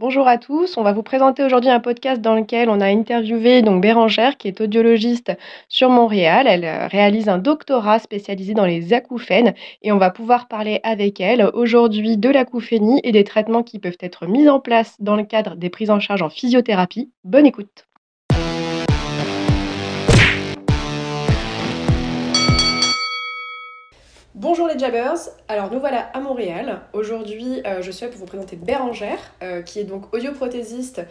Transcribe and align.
Bonjour 0.00 0.26
à 0.26 0.38
tous, 0.38 0.76
on 0.76 0.82
va 0.82 0.92
vous 0.92 1.04
présenter 1.04 1.44
aujourd'hui 1.44 1.70
un 1.70 1.78
podcast 1.78 2.20
dans 2.20 2.34
lequel 2.34 2.68
on 2.68 2.80
a 2.80 2.86
interviewé 2.86 3.62
donc 3.62 3.80
Bérangère 3.80 4.36
qui 4.36 4.48
est 4.48 4.60
audiologiste 4.60 5.30
sur 5.68 5.88
Montréal. 5.88 6.48
Elle 6.48 6.64
euh, 6.64 6.88
réalise 6.88 7.28
un 7.28 7.38
doctorat 7.38 8.00
spécialisé 8.00 8.54
dans 8.54 8.66
les 8.66 8.92
acouphènes 8.92 9.54
et 9.82 9.92
on 9.92 9.98
va 9.98 10.10
pouvoir 10.10 10.48
parler 10.48 10.80
avec 10.82 11.20
elle 11.20 11.48
aujourd'hui 11.54 12.16
de 12.16 12.28
l'acouphénie 12.28 13.00
et 13.04 13.12
des 13.12 13.22
traitements 13.22 13.62
qui 13.62 13.78
peuvent 13.78 13.96
être 14.00 14.26
mis 14.26 14.48
en 14.48 14.58
place 14.58 14.96
dans 14.98 15.14
le 15.14 15.22
cadre 15.22 15.54
des 15.54 15.70
prises 15.70 15.90
en 15.90 16.00
charge 16.00 16.22
en 16.22 16.28
physiothérapie. 16.28 17.12
Bonne 17.22 17.46
écoute. 17.46 17.86
Bonjour 24.34 24.66
les 24.66 24.76
Jabbers, 24.76 25.30
alors 25.46 25.70
nous 25.70 25.78
voilà 25.78 26.10
à 26.12 26.18
Montréal. 26.18 26.80
Aujourd'hui 26.92 27.62
euh, 27.66 27.82
je 27.82 27.92
suis 27.92 28.04
là 28.04 28.10
pour 28.10 28.18
vous 28.18 28.26
présenter 28.26 28.56
Bérangère 28.56 29.20
euh, 29.44 29.62
qui 29.62 29.78
est 29.78 29.84
donc 29.84 30.12
audioprothésiste 30.12 31.02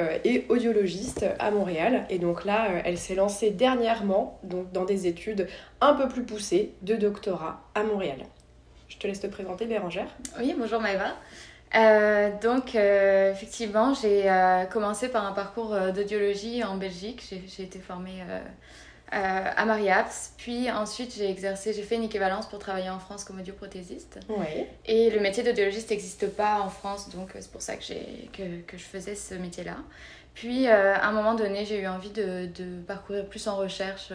euh, 0.00 0.18
et 0.24 0.46
audiologiste 0.48 1.24
à 1.38 1.52
Montréal. 1.52 2.06
Et 2.10 2.18
donc 2.18 2.44
là 2.44 2.66
elle 2.84 2.98
s'est 2.98 3.14
lancée 3.14 3.50
dernièrement 3.50 4.40
dans 4.42 4.84
des 4.84 5.06
études 5.06 5.46
un 5.80 5.94
peu 5.94 6.08
plus 6.08 6.24
poussées 6.24 6.74
de 6.82 6.96
doctorat 6.96 7.60
à 7.76 7.84
Montréal. 7.84 8.18
Je 8.88 8.96
te 8.96 9.06
laisse 9.06 9.20
te 9.20 9.28
présenter 9.28 9.66
Bérangère. 9.66 10.08
Oui, 10.40 10.52
bonjour 10.58 10.80
Maëva. 10.80 11.14
donc 12.42 12.74
effectivement 12.74 13.94
j'ai 13.94 14.28
commencé 14.72 15.08
par 15.08 15.24
un 15.24 15.32
parcours 15.32 15.76
d'audiologie 15.94 16.64
en 16.64 16.78
Belgique. 16.78 17.32
J'ai 17.46 17.62
été 17.62 17.78
formée 17.78 18.24
euh, 19.12 19.50
à 19.56 19.64
Mariaps. 19.66 20.32
Puis 20.38 20.70
ensuite, 20.70 21.14
j'ai 21.14 21.28
exercé, 21.28 21.74
j'ai 21.74 21.82
fait 21.82 21.96
une 21.96 22.04
équivalence 22.04 22.46
pour 22.46 22.58
travailler 22.58 22.88
en 22.88 22.98
France 22.98 23.24
comme 23.24 23.40
audioprothésiste. 23.40 24.18
Oui. 24.28 24.66
Et 24.86 25.10
le 25.10 25.20
métier 25.20 25.42
d'audiologiste 25.42 25.90
n'existe 25.90 26.28
pas 26.28 26.60
en 26.60 26.70
France, 26.70 27.10
donc 27.10 27.36
euh, 27.36 27.38
c'est 27.40 27.52
pour 27.52 27.60
ça 27.60 27.76
que, 27.76 27.92
que, 28.32 28.62
que, 28.62 28.78
je 28.78 28.82
faisais 28.82 29.14
ce 29.14 29.34
métier-là. 29.34 29.76
Puis, 30.32 30.66
euh, 30.66 30.94
à 30.94 31.08
un 31.08 31.12
moment 31.12 31.34
donné, 31.34 31.66
j'ai 31.66 31.80
eu 31.82 31.86
envie 31.86 32.08
de, 32.10 32.46
de, 32.46 32.80
parcourir 32.86 33.26
plus 33.26 33.46
en 33.48 33.56
recherche, 33.56 34.12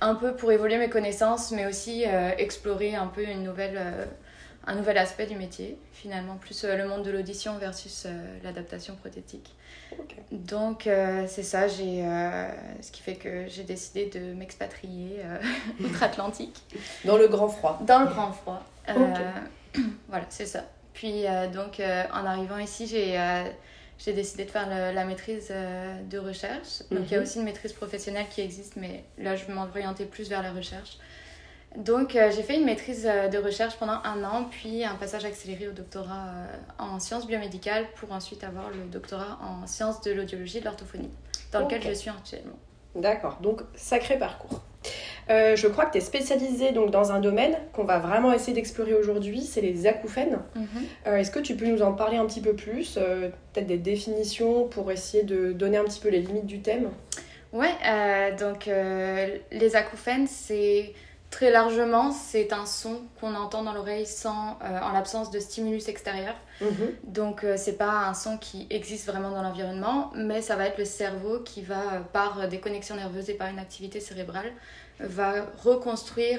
un 0.00 0.14
peu 0.14 0.36
pour 0.36 0.52
évoluer 0.52 0.78
mes 0.78 0.88
connaissances, 0.88 1.50
mais 1.50 1.66
aussi 1.66 2.04
explorer 2.38 2.94
un 2.94 3.08
peu 3.08 3.24
une 3.24 3.42
nouvelle 3.42 4.08
un 4.66 4.74
nouvel 4.74 4.98
aspect 4.98 5.26
du 5.26 5.36
métier, 5.36 5.78
finalement, 5.92 6.36
plus 6.36 6.64
le 6.64 6.86
monde 6.86 7.02
de 7.02 7.10
l'audition 7.10 7.58
versus 7.58 8.06
l'adaptation 8.42 8.94
prothétique. 8.96 9.54
Donc, 10.30 10.86
euh, 10.86 11.26
c'est 11.28 11.42
ça, 11.42 11.68
j'ai, 11.68 12.04
euh, 12.04 12.48
ce 12.80 12.90
qui 12.90 13.02
fait 13.02 13.14
que 13.14 13.46
j'ai 13.48 13.62
décidé 13.62 14.06
de 14.06 14.34
m'expatrier 14.34 15.20
euh, 15.20 15.38
outre-Atlantique. 15.84 16.60
Dans 17.04 17.16
le 17.16 17.28
grand 17.28 17.48
froid. 17.48 17.78
Dans 17.86 18.00
le 18.00 18.06
grand 18.06 18.32
froid. 18.32 18.62
voilà, 20.08 20.24
c'est 20.28 20.46
ça. 20.46 20.64
Puis, 20.92 21.24
donc, 21.52 21.80
en 21.80 22.24
arrivant 22.24 22.58
ici, 22.58 22.86
j'ai, 22.86 23.18
j'ai 23.98 24.12
décidé 24.12 24.44
de 24.44 24.50
faire 24.50 24.68
la 24.68 25.04
maîtrise 25.04 25.48
de 25.48 26.18
recherche. 26.18 26.82
Donc, 26.92 27.06
il 27.06 27.10
y 27.10 27.14
a 27.14 27.18
mhm. 27.18 27.24
aussi 27.24 27.38
une 27.38 27.44
maîtrise 27.44 27.72
professionnelle 27.72 28.26
qui 28.30 28.42
existe, 28.42 28.76
mais 28.76 29.02
là, 29.18 29.34
je 29.34 29.44
vais 29.44 29.52
m'orienter 29.52 30.04
plus 30.04 30.28
vers 30.28 30.40
la 30.40 30.52
recherche. 30.52 30.98
Donc, 31.76 32.14
euh, 32.14 32.30
j'ai 32.34 32.42
fait 32.42 32.56
une 32.56 32.64
maîtrise 32.64 33.06
euh, 33.06 33.28
de 33.28 33.38
recherche 33.38 33.76
pendant 33.76 33.98
un 34.04 34.22
an, 34.22 34.46
puis 34.48 34.84
un 34.84 34.94
passage 34.94 35.24
accéléré 35.24 35.66
au 35.66 35.72
doctorat 35.72 36.28
euh, 36.28 36.56
en 36.78 37.00
sciences 37.00 37.26
biomédicales 37.26 37.86
pour 37.96 38.12
ensuite 38.12 38.44
avoir 38.44 38.70
le 38.70 38.84
doctorat 38.90 39.38
en 39.42 39.66
sciences 39.66 40.00
de 40.02 40.12
l'audiologie 40.12 40.58
et 40.58 40.60
de 40.60 40.66
l'orthophonie, 40.66 41.10
dans 41.52 41.60
lequel 41.60 41.82
je 41.82 41.92
suis 41.92 42.10
actuellement. 42.10 42.58
D'accord, 42.94 43.38
donc 43.40 43.62
sacré 43.74 44.16
parcours. 44.16 44.60
je 45.28 45.66
crois 45.66 45.86
que 45.86 45.92
tu 45.92 45.98
es 45.98 46.00
spécialisée 46.00 46.70
donc, 46.70 46.92
dans 46.92 47.10
un 47.10 47.18
domaine 47.18 47.56
qu'on 47.72 47.82
va 47.82 47.98
vraiment 47.98 48.32
essayer 48.32 48.52
d'explorer 48.52 48.94
aujourd'hui, 48.94 49.40
c'est 49.40 49.60
les 49.60 49.88
acouphènes. 49.88 50.38
Mhm. 50.54 51.14
Est-ce 51.16 51.32
que 51.32 51.40
tu 51.40 51.56
peux 51.56 51.66
nous 51.66 51.82
en 51.82 51.92
parler 51.92 52.18
un 52.18 52.26
petit 52.26 52.40
peu 52.40 52.54
plus 52.54 52.94
Peut-être 53.52 53.66
des 53.66 53.78
définitions 53.78 54.68
pour 54.68 54.92
essayer 54.92 55.24
de 55.24 55.50
donner 55.52 55.76
un 55.76 55.84
petit 55.84 55.98
peu 55.98 56.08
les 56.08 56.20
limites 56.20 56.46
du 56.46 56.60
thème? 56.60 56.90
Ouais, 57.52 57.72
donc 58.38 58.70
les 59.50 59.74
acouphènes, 59.74 60.28
c'est 60.28 60.92
Très 61.34 61.50
largement, 61.50 62.12
c'est 62.12 62.52
un 62.52 62.64
son 62.64 63.00
qu'on 63.18 63.34
entend 63.34 63.64
dans 63.64 63.72
l'oreille 63.72 64.06
sans, 64.06 64.56
euh, 64.62 64.78
en 64.78 64.92
l'absence 64.92 65.32
de 65.32 65.40
stimulus 65.40 65.88
extérieur. 65.88 66.36
Donc, 66.60 66.70
mhm. 66.70 66.94
Donc, 67.02 67.42
euh, 67.42 67.56
c'est 67.56 67.76
pas 67.76 68.06
un 68.06 68.14
son 68.14 68.38
qui 68.38 68.68
existe 68.70 69.08
vraiment 69.08 69.32
dans 69.32 69.42
l'environnement, 69.42 70.12
mais 70.14 70.42
ça 70.42 70.54
va 70.54 70.68
être 70.68 70.78
le 70.78 70.84
cerveau 70.84 71.40
qui 71.40 71.62
va, 71.62 71.94
euh, 71.94 72.00
par 72.12 72.46
des 72.48 72.60
connexions 72.60 72.94
nerveuses 72.94 73.30
et 73.30 73.34
par 73.34 73.48
une 73.48 73.58
activité 73.58 73.98
cérébrale, 73.98 74.52
va 75.00 75.46
reconstruire 75.64 76.38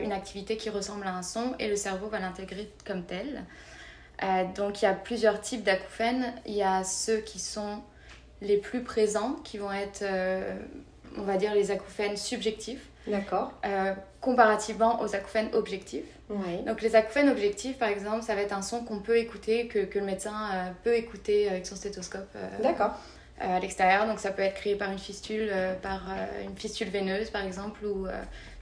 une 0.00 0.12
activité 0.12 0.56
qui 0.56 0.70
ressemble 0.70 1.08
à 1.08 1.16
un 1.16 1.24
son 1.24 1.56
et 1.58 1.66
le 1.66 1.74
cerveau 1.74 2.06
va 2.06 2.20
l'intégrer 2.20 2.70
comme 2.86 3.02
tel. 3.02 3.44
donc, 4.54 4.80
il 4.80 4.84
y 4.84 4.88
a 4.88 4.94
plusieurs 4.94 5.40
types 5.40 5.64
d'acouphènes. 5.64 6.32
Il 6.46 6.54
y 6.54 6.62
a 6.62 6.84
ceux 6.84 7.16
qui 7.16 7.40
sont 7.40 7.82
les 8.42 8.58
plus 8.58 8.84
présents, 8.84 9.32
qui 9.42 9.58
vont 9.58 9.72
être, 9.72 10.04
on 11.18 11.22
va 11.22 11.36
dire, 11.36 11.52
les 11.52 11.72
acouphènes 11.72 12.16
subjectifs. 12.16 12.88
D'accord. 13.06 13.52
Euh, 13.64 13.92
comparativement 14.20 15.00
aux 15.00 15.14
acouphènes 15.14 15.50
objectifs. 15.54 16.04
Donc 16.66 16.82
les 16.82 16.96
acouphènes 16.96 17.28
objectifs, 17.28 17.78
par 17.78 17.88
exemple, 17.88 18.22
ça 18.22 18.34
va 18.34 18.42
être 18.42 18.52
un 18.52 18.62
son 18.62 18.80
qu'on 18.84 18.98
peut 18.98 19.18
écouter, 19.18 19.68
que, 19.68 19.84
que 19.84 20.00
le 20.00 20.04
médecin 20.04 20.34
euh, 20.34 20.70
peut 20.82 20.94
écouter 20.94 21.48
avec 21.48 21.66
son 21.66 21.76
stéthoscope. 21.76 22.28
Euh, 22.34 22.62
D'accord. 22.62 22.98
à 23.38 23.60
l'extérieur, 23.60 24.06
donc 24.06 24.18
ça 24.18 24.30
peut 24.30 24.42
être 24.42 24.54
créé 24.54 24.74
par 24.74 24.90
une 24.90 24.98
fistule, 24.98 25.52
par 25.82 26.02
une 26.42 26.56
fistule 26.56 26.88
veineuse 26.88 27.30
par 27.30 27.44
exemple, 27.44 27.84
ou 27.84 28.06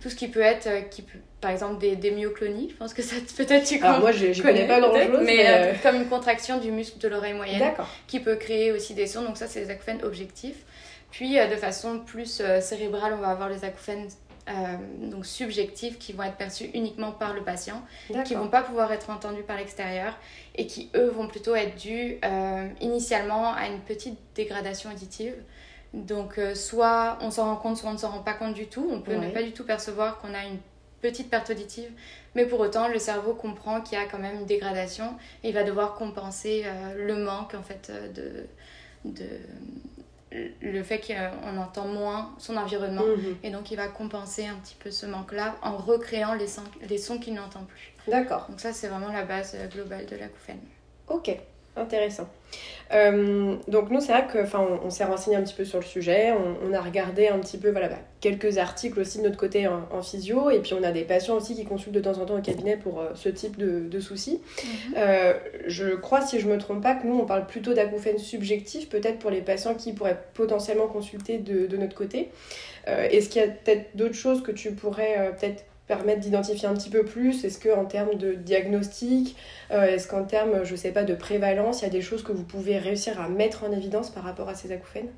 tout 0.03 0.10
ce 0.10 0.16
qui 0.16 0.28
peut 0.28 0.41
être, 0.41 0.91
qui 0.91 1.03
peut, 1.03 1.19
par 1.41 1.53
exemple 1.53 1.78
des, 1.78 1.94
des 1.94 2.10
myoclonies, 2.10 2.71
je 2.71 2.75
pense 2.77 2.93
que 2.93 3.00
ça 3.00 3.15
peut-être 3.37 3.65
tu 3.65 3.81
Alors 3.81 4.00
moi 4.00 4.10
je 4.10 4.43
connais 4.43 4.66
pas 4.66 4.81
grand 4.81 4.93
chose, 4.93 5.22
mais, 5.25 5.75
comme 5.83 5.97
une 5.97 6.09
contraction 6.09 6.59
du 6.59 6.72
muscle 6.72 6.99
de 6.99 7.09
l'oreille 7.09 7.34
moyenne, 7.34 7.72
qui 8.09 8.19
peut 8.21 8.37
créer 8.37 8.72
aussi 8.72 8.94
des 8.94 9.06
sons, 9.06 9.22
donc 9.22 9.38
ça 9.38 9.47
c'est 9.47 9.60
les 9.60 9.71
acouphènes 9.71 10.03
objectifs. 10.03 10.65
Puis 11.12 11.37
de 11.37 11.56
façon 11.56 12.00
plus 12.00 12.43
cérébrale, 12.60 13.15
on 13.16 13.21
va 13.21 13.28
avoir 13.28 13.49
les 13.49 13.65
acouphènes 13.65 14.09
euh, 14.47 14.77
donc 15.10 15.25
subjectifs 15.25 15.99
qui 15.99 16.12
vont 16.12 16.22
être 16.22 16.37
perçus 16.37 16.66
uniquement 16.75 17.12
par 17.12 17.32
le 17.32 17.43
patient, 17.43 17.82
qui 18.27 18.34
vont 18.34 18.49
pas 18.49 18.60
pouvoir 18.60 18.93
être 18.93 19.09
entendus 19.09 19.43
par 19.43 19.56
l'extérieur 19.56 20.19
et 20.55 20.66
qui 20.66 20.91
eux 20.94 21.09
vont 21.09 21.28
plutôt 21.28 21.55
être 21.55 21.77
dus 21.77 22.19
euh, 22.25 22.69
initialement 22.81 23.54
à 23.54 23.69
une 23.69 23.81
petite 23.81 24.19
dégradation 24.34 24.91
auditive. 24.91 25.34
Donc 25.94 26.38
euh, 26.38 26.54
soit 26.54 27.19
on 27.22 27.31
s'en 27.31 27.47
rend 27.47 27.56
compte, 27.56 27.78
soit 27.78 27.88
on 27.88 27.94
ne 27.94 27.99
s'en 27.99 28.10
rend 28.10 28.22
pas 28.22 28.34
compte 28.34 28.53
du 28.53 28.66
tout. 28.66 28.87
On 28.91 29.00
peut 29.00 29.15
ne 29.15 29.31
pas 29.31 29.43
du 29.43 29.53
tout 29.53 29.65
percevoir 29.65 30.19
qu'on 30.19 30.34
a 30.34 30.44
une 30.44 30.59
petite 31.00 31.31
perte 31.31 31.49
auditive, 31.49 31.91
mais 32.34 32.44
pour 32.44 32.60
autant 32.60 32.88
le 32.88 32.99
cerveau 32.99 33.33
comprend 33.33 33.81
qu'il 33.81 33.99
y 33.99 34.00
a 34.00 34.04
quand 34.04 34.19
même 34.19 34.41
une 34.41 34.47
dégradation 34.47 35.15
et 35.43 35.49
il 35.49 35.54
va 35.54 35.62
devoir 35.62 35.94
compenser 35.94 36.65
le 36.97 37.16
manque 37.16 37.54
en 37.54 37.62
fait 37.62 37.93
de, 38.15 38.47
de 39.04 39.27
le 40.61 40.83
fait 40.83 41.00
qu'on 41.00 41.56
entend 41.59 41.87
moins 41.87 42.34
son 42.39 42.56
environnement. 42.56 43.05
Mhm. 43.05 43.37
Et 43.43 43.50
donc, 43.50 43.71
il 43.71 43.77
va 43.77 43.89
compenser 43.89 44.47
un 44.47 44.56
petit 44.56 44.77
peu 44.78 44.91
ce 44.91 45.06
manque-là 45.06 45.56
en 45.62 45.77
recréant 45.77 46.34
les, 46.34 46.49
sons, 46.49 46.62
les 46.89 46.99
sons 46.99 47.19
qu'il 47.19 47.34
n'entend 47.34 47.65
plus. 47.65 47.95
D'accord. 48.09 48.47
Donc 48.49 48.61
ça, 48.61 48.72
c'est 48.72 48.89
vraiment 48.89 49.12
la 49.12 49.25
base 49.25 49.56
globale 49.72 50.06
de 50.06 50.17
la 50.17 50.22
l'acouphène. 50.22 50.61
Ok. 51.09 51.37
Intéressant. 51.77 52.29
Euh, 52.93 53.57
donc 53.67 53.91
nous, 53.91 54.01
c'est 54.01 54.12
vrai 54.12 54.27
que, 54.33 54.39
on, 54.57 54.87
on 54.87 54.91
s'est 54.91 55.05
renseigné 55.05 55.37
un 55.37 55.43
petit 55.43 55.55
peu 55.55 55.65
sur 55.65 55.81
le 55.81 55.85
sujet, 55.85 56.33
on, 56.62 56.73
a 56.73 56.81
regardé 56.81 57.27
un 57.27 57.39
petit 57.39 57.59
peu, 57.59 57.71
voilà, 57.71 57.89
bah, 57.89 57.99
quelques 58.21 58.59
articles 58.59 59.01
aussi 59.01 59.19
de 59.19 59.25
notre 59.25 59.37
côté 59.37 59.67
en, 59.67 60.03
physio, 60.03 60.51
et 60.51 60.61
puis 60.61 60.75
on 60.75 60.83
a 60.84 60.93
des 60.93 61.03
patients 61.03 61.37
aussi 61.37 61.57
qui 61.57 61.65
consultent 61.65 61.95
de 61.95 62.01
temps 62.01 62.19
en 62.19 62.27
temps 62.27 62.37
au 62.37 62.43
cabinet 62.43 62.77
pour 62.77 63.01
euh, 63.01 63.11
ce 63.15 63.29
type 63.29 63.57
de, 63.57 64.01
soucis. 64.01 64.41
Mhm. 64.63 64.95
Euh, 64.99 65.34
je 65.67 65.95
crois, 65.97 66.21
si 66.21 66.39
je 66.39 66.47
me 66.47 66.59
trompe 66.59 66.83
pas, 66.83 66.95
que 66.95 67.07
nous, 67.07 67.19
on 67.19 67.27
parle 67.27 67.47
plutôt 67.47 67.75
d'acouphènes 67.75 68.19
subjectifs, 68.19 68.89
peut-être 68.89 69.19
pour 69.19 69.31
les 69.31 69.41
patients 69.41 69.75
qui 69.75 69.93
pourraient 69.93 70.21
potentiellement 70.34 70.87
consulter 70.87 71.39
de, 71.39 71.67
de 71.67 71.77
notre 71.77 71.95
côté. 71.95 72.31
Est-ce 72.87 73.31
qu'il 73.31 73.41
y 73.41 73.45
a 73.45 73.49
peut-être 73.49 73.97
d'autres 73.97 74.15
choses 74.15 74.43
que 74.43 74.53
tu 74.53 74.73
pourrais 74.73 75.34
peut-être 75.41 75.65
permettre 75.87 76.21
d'identifier 76.21 76.67
un 76.69 76.75
petit 76.75 76.91
peu 76.91 77.05
plus 77.05 77.45
Est-ce 77.45 77.61
qu'en 77.61 77.84
termes 77.84 78.15
de 78.15 78.33
diagnostic, 78.34 79.37
euh, 79.71 79.84
est-ce 79.84 80.09
qu'en 80.09 80.25
termes, 80.25 80.65
je 80.65 80.77
sais 80.77 80.93
pas, 80.93 81.05
de 81.05 81.15
prévalence, 81.15 81.83
il 81.83 81.84
y 81.84 81.89
a 81.89 81.91
des 81.91 82.03
choses 82.03 82.22
que 82.22 82.33
vous 82.33 82.45
pouvez 82.45 82.78
réussir 82.78 83.21
à 83.21 83.28
mettre 83.28 83.65
en 83.65 83.72
évidence 83.72 84.10
par 84.10 84.25
rapport 84.25 84.48
à 84.48 84.54
ces 84.54 84.72
acouphènes? 84.72 85.10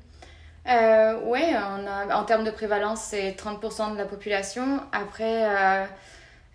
Euh, 0.67 1.19
Oui, 1.25 1.41
en 2.11 2.23
termes 2.25 2.43
de 2.43 2.51
prévalence, 2.51 3.01
c'est 3.01 3.31
30% 3.31 3.93
de 3.93 3.97
la 3.97 4.05
population. 4.05 4.81
Après, 4.91 5.45
euh, 5.45 5.85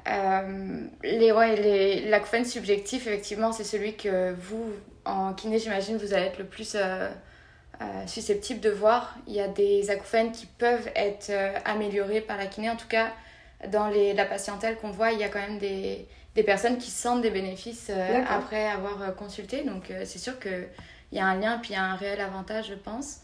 euh, 0.09 0.87
les, 1.03 1.33
ouais, 1.33 2.03
l'acouphène 2.09 2.45
subjectif, 2.45 3.07
effectivement, 3.07 3.53
c'est 3.53 3.65
celui 3.65 3.97
que 3.97 4.33
vous, 4.33 4.73
en 5.07 5.33
kiné, 5.33 5.59
j'imagine, 5.59 5.97
vous 5.97 6.13
allez 6.15 6.27
être 6.27 6.39
le 6.39 6.47
plus... 6.47 6.77
susceptible 8.07 8.61
de 8.61 8.71
voir. 8.71 9.17
Il 9.27 9.35
y 9.35 9.41
a 9.41 9.49
des 9.49 9.91
acouphènes 9.91 10.31
qui 10.31 10.47
peuvent 10.47 10.89
être 10.95 11.33
améliorés 11.65 12.21
par 12.21 12.37
la 12.37 12.47
kiné. 12.47 12.71
En 12.71 12.77
tout 12.77 12.87
cas, 12.89 13.09
dans 13.69 13.89
les, 13.89 14.15
la 14.15 14.25
patientèle 14.25 14.77
qu'on 14.79 14.91
voit, 14.91 15.13
il 15.13 15.21
y 15.21 15.25
a 15.25 15.29
quand 15.29 15.41
même 15.41 15.59
des, 15.59 16.07
des 16.35 16.43
personnes 16.43 16.79
qui 16.79 16.91
sentent 16.91 17.23
des 17.23 17.31
bénéfices 17.31 17.89
euh, 17.91 18.25
après 18.29 18.67
avoir 18.67 19.03
euh, 19.03 19.11
consulté. 19.11 19.65
Donc 19.65 19.91
euh, 19.91 20.03
c'est 20.05 20.19
sûr 20.19 20.39
qu'il 20.39 20.69
y 21.13 21.19
a 21.19 21.27
un 21.27 21.39
lien, 21.39 21.59
puis 21.59 21.71
il 21.71 21.75
y 21.75 21.77
a 21.77 21.85
un 21.85 21.97
réel 21.97 22.21
avantage, 22.21 22.69
je 22.69 22.75
pense. 22.75 23.21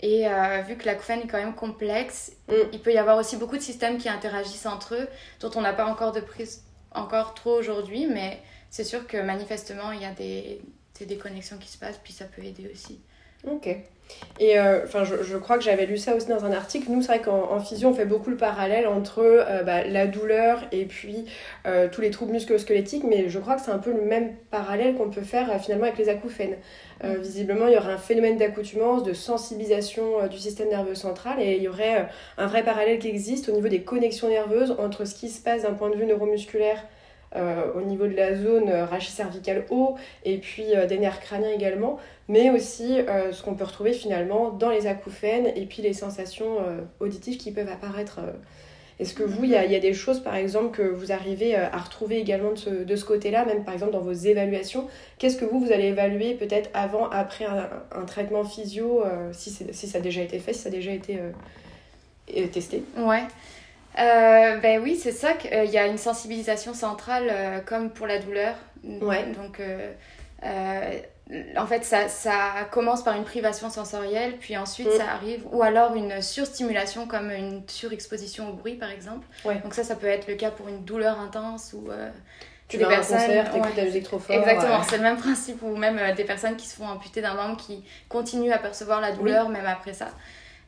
Et 0.00 0.26
vu 0.68 0.76
que 0.76 0.86
l'acouphène 0.86 1.22
est 1.22 1.26
quand 1.26 1.38
même 1.38 1.56
complexe, 1.56 2.30
mm. 2.46 2.52
il 2.72 2.80
peut 2.80 2.92
y 2.92 2.98
avoir 2.98 3.18
aussi 3.18 3.36
beaucoup 3.36 3.56
de 3.56 3.62
systèmes 3.62 3.98
qui 3.98 4.08
interagissent 4.08 4.66
entre 4.66 4.94
eux, 4.94 5.08
dont 5.40 5.50
on 5.56 5.60
n'a 5.60 5.72
pas 5.72 5.86
encore 5.86 6.12
de 6.12 6.20
prise 6.20 6.62
encore 6.92 7.34
trop 7.34 7.58
aujourd'hui, 7.58 8.06
mais 8.06 8.40
c'est 8.70 8.84
sûr 8.84 9.08
que 9.08 9.16
manifestement, 9.16 9.90
il 9.90 10.00
y 10.00 10.04
a 10.04 10.12
des, 10.12 10.60
des 11.00 11.18
connexions 11.18 11.58
qui 11.58 11.66
se 11.68 11.78
passent, 11.78 11.98
puis 11.98 12.12
ça 12.12 12.26
peut 12.26 12.44
aider 12.44 12.70
aussi. 12.72 13.00
Ok. 13.46 13.76
Et 14.40 14.58
euh, 14.58 14.86
je, 14.86 15.22
je, 15.22 15.36
crois 15.36 15.58
que 15.58 15.64
j'avais 15.64 15.86
lu 15.86 15.98
ça 15.98 16.14
aussi 16.14 16.28
dans 16.28 16.44
un 16.44 16.52
article. 16.52 16.90
Nous, 16.90 17.02
c'est 17.02 17.08
vrai 17.08 17.20
qu'en 17.20 17.58
physio, 17.60 17.88
on 17.88 17.94
fait 17.94 18.04
beaucoup 18.04 18.30
le 18.30 18.36
parallèle 18.36 18.86
entre 18.86 19.20
euh, 19.20 19.62
bah, 19.62 19.84
la 19.84 20.06
douleur 20.06 20.62
et 20.70 20.84
puis 20.84 21.26
euh, 21.66 21.88
tous 21.90 22.00
les 22.00 22.10
troubles 22.10 22.32
musculo-squelettiques, 22.32 23.04
mais 23.04 23.28
je 23.28 23.38
crois 23.38 23.56
que 23.56 23.62
c'est 23.62 23.70
un 23.70 23.78
peu 23.78 23.92
le 23.92 24.02
même 24.02 24.34
parallèle 24.50 24.94
qu'on 24.94 25.10
peut 25.10 25.22
faire 25.22 25.60
finalement 25.60 25.84
avec 25.84 25.98
les 25.98 26.08
acouphènes. 26.08 26.56
Mm. 27.02 27.14
visiblement, 27.16 27.66
il 27.66 27.74
y 27.74 27.76
aurait 27.76 27.92
un 27.92 27.98
phénomène 27.98 28.38
d'accoutumance, 28.38 29.02
de 29.02 29.12
sensibilisation 29.12 30.26
du 30.28 30.38
système 30.38 30.68
nerveux 30.68 30.96
central, 30.96 31.40
et 31.40 31.56
il 31.56 31.62
y 31.62 31.68
aurait 31.68 32.08
un 32.38 32.46
vrai 32.46 32.64
parallèle 32.64 32.98
qui 32.98 33.08
existe 33.08 33.48
au 33.48 33.52
niveau 33.52 33.68
des 33.68 33.82
connexions 33.82 34.28
nerveuses 34.28 34.74
entre 34.78 35.04
ce 35.04 35.14
qui 35.14 35.28
se 35.28 35.40
passe 35.40 35.62
d'un 35.62 35.74
point 35.74 35.90
de 35.90 35.96
vue 35.96 36.06
neuromusculaire 36.06 36.84
euh, 37.36 37.72
au 37.74 37.82
niveau 37.82 38.06
de 38.06 38.14
la 38.14 38.34
zone 38.34 38.70
euh, 38.70 39.00
cervicale 39.00 39.66
haut 39.68 39.96
et 40.24 40.38
puis 40.38 40.74
euh, 40.74 40.86
des 40.86 40.98
nerfs 40.98 41.20
crâniens 41.20 41.50
également, 41.50 41.98
mais 42.26 42.48
aussi 42.50 42.98
ce 43.32 43.42
qu'on 43.42 43.54
peut 43.54 43.64
retrouver 43.64 43.92
finalement 43.92 44.50
dans 44.50 44.70
les 44.70 44.86
acouphènes 44.86 45.46
et 45.56 45.66
puis 45.66 45.82
les 45.82 45.94
sensations 45.94 46.58
auditives 47.00 47.38
qui 47.38 47.52
peuvent 47.52 47.70
apparaître. 47.70 48.20
Est-ce 49.00 49.14
que 49.14 49.22
vous, 49.22 49.44
il 49.44 49.50
y, 49.50 49.52
y, 49.52 49.76
a 49.76 49.80
des 49.80 49.94
choses 49.94 50.20
par 50.20 50.34
exemple 50.34 50.76
que 50.76 50.82
vous 50.82 51.10
arrivez 51.10 51.54
à 51.54 51.78
retrouver 51.78 52.18
également 52.18 52.50
de 52.50 52.56
ce, 52.56 52.70
de 52.70 52.96
ce 52.96 53.04
côté-là, 53.06 53.46
même 53.46 53.64
par 53.64 53.72
exemple 53.72 53.92
dans 53.92 54.00
vos 54.00 54.12
évaluations? 54.12 54.88
Qu'est-ce 55.16 55.38
que 55.38 55.46
vous, 55.46 55.58
vous 55.58 55.72
allez 55.72 55.86
évaluer 55.86 56.34
peut-être 56.34 56.68
avant, 56.74 57.08
après 57.08 57.46
un, 57.46 57.70
un 57.92 58.04
traitement 58.04 58.44
physio, 58.44 59.02
si, 59.32 59.50
si, 59.50 59.86
ça 59.86 59.96
a 59.96 60.00
déjà 60.02 60.20
été 60.20 60.38
fait, 60.38 60.52
si 60.52 60.60
ça 60.60 60.68
a 60.68 60.72
déjà 60.72 60.92
été 60.92 61.18
testé? 62.52 62.82
Ouais. 62.98 63.22
Euh, 63.98 64.56
ben 64.58 64.80
oui, 64.80 64.96
c'est 64.96 65.12
ça 65.12 65.32
qu'il 65.32 65.52
euh, 65.52 65.64
y 65.64 65.76
a 65.76 65.86
une 65.86 65.98
sensibilisation 65.98 66.72
centrale 66.72 67.28
euh, 67.30 67.60
comme 67.60 67.90
pour 67.90 68.06
la 68.06 68.18
douleur. 68.18 68.54
Ouais. 68.84 69.24
Donc, 69.32 69.60
en 71.56 71.66
fait, 71.66 71.84
ça, 71.84 72.08
ça, 72.08 72.66
commence 72.70 73.02
par 73.02 73.16
une 73.16 73.24
privation 73.24 73.70
sensorielle, 73.70 74.36
puis 74.38 74.56
ensuite 74.56 74.88
mm. 74.88 74.96
ça 74.96 75.10
arrive, 75.10 75.42
ou 75.52 75.62
alors 75.62 75.94
une 75.94 76.22
surstimulation 76.22 77.06
comme 77.06 77.30
une 77.30 77.62
surexposition 77.68 78.50
au 78.50 78.52
bruit 78.52 78.76
par 78.76 78.90
exemple. 78.90 79.26
Ouais. 79.44 79.58
Donc, 79.62 79.74
ça, 79.74 79.82
ça 79.82 79.96
peut 79.96 80.06
être 80.06 80.28
le 80.28 80.36
cas 80.36 80.50
pour 80.50 80.68
une 80.68 80.84
douleur 80.84 81.18
intense 81.20 81.74
ou. 81.74 81.88
tu 82.68 82.76
des 82.76 82.84
vas 82.84 82.90
personnes, 82.90 83.16
un 83.16 83.20
concert, 83.20 83.52
t'écoutes 83.52 83.76
la 83.76 83.84
musique 83.84 84.04
trop 84.04 84.18
fort. 84.20 84.36
Exactement, 84.36 84.82
c'est 84.84 84.96
le 84.96 85.02
même 85.02 85.18
principe, 85.18 85.60
ou 85.62 85.76
même 85.76 86.14
des 86.14 86.24
personnes 86.24 86.56
qui 86.56 86.68
se 86.68 86.76
font 86.76 86.86
amputer 86.86 87.20
d'un 87.20 87.34
membre 87.34 87.56
qui 87.56 87.84
continuent 88.08 88.52
à 88.52 88.58
percevoir 88.58 89.00
la 89.00 89.10
douleur 89.10 89.48
même 89.48 89.66
après 89.66 89.92
ça. 89.92 90.10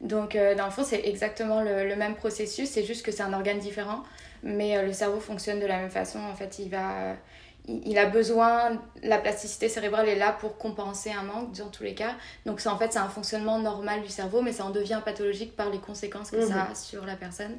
Donc, 0.01 0.35
euh, 0.35 0.55
dans 0.55 0.65
le 0.65 0.71
fond, 0.71 0.83
c'est 0.83 1.03
exactement 1.05 1.61
le, 1.61 1.95
même 1.95 2.15
processus, 2.15 2.71
c'est 2.71 2.85
juste 2.85 3.05
que 3.05 3.13
c'est 3.13 3.23
un 3.23 3.33
organe 3.33 3.59
différent, 3.59 4.03
mais 4.43 4.77
euh, 4.77 4.83
le 4.83 4.93
cerveau 4.93 5.21
fonctionne 5.21 5.61
de 5.61 5.67
la 5.67 5.79
même 5.79 5.91
façon. 5.91 6.19
En 6.19 6.35
fait, 6.35 6.59
il 6.59 6.71
va. 6.71 7.17
Il, 7.69 7.99
a 7.99 8.07
besoin, 8.07 8.83
la 9.03 9.19
plasticité 9.19 9.69
cérébrale 9.69 10.09
est 10.09 10.17
là 10.17 10.33
pour 10.33 10.57
compenser 10.57 11.13
un 11.13 11.23
manque 11.23 11.53
dans 11.53 11.69
tous 11.69 11.85
les 11.85 11.95
cas. 11.95 12.15
Donc, 12.47 12.61
en 12.67 12.79
fait, 12.79 12.93
c'est 12.93 12.99
un 12.99 13.11
fonctionnement 13.11 13.59
normal 13.59 14.01
du 14.01 14.09
cerveau, 14.09 14.41
mais 14.41 14.51
ça 14.51 14.65
en 14.65 14.71
devient 14.71 15.01
pathologique 15.05 15.55
par 15.55 15.71
les 15.71 15.79
conséquences 15.79 16.31
que 16.31 16.41
ça 16.41 16.55
mhm. 16.55 16.73
a 16.73 16.75
sur 16.75 17.05
la 17.05 17.17
personne. 17.17 17.59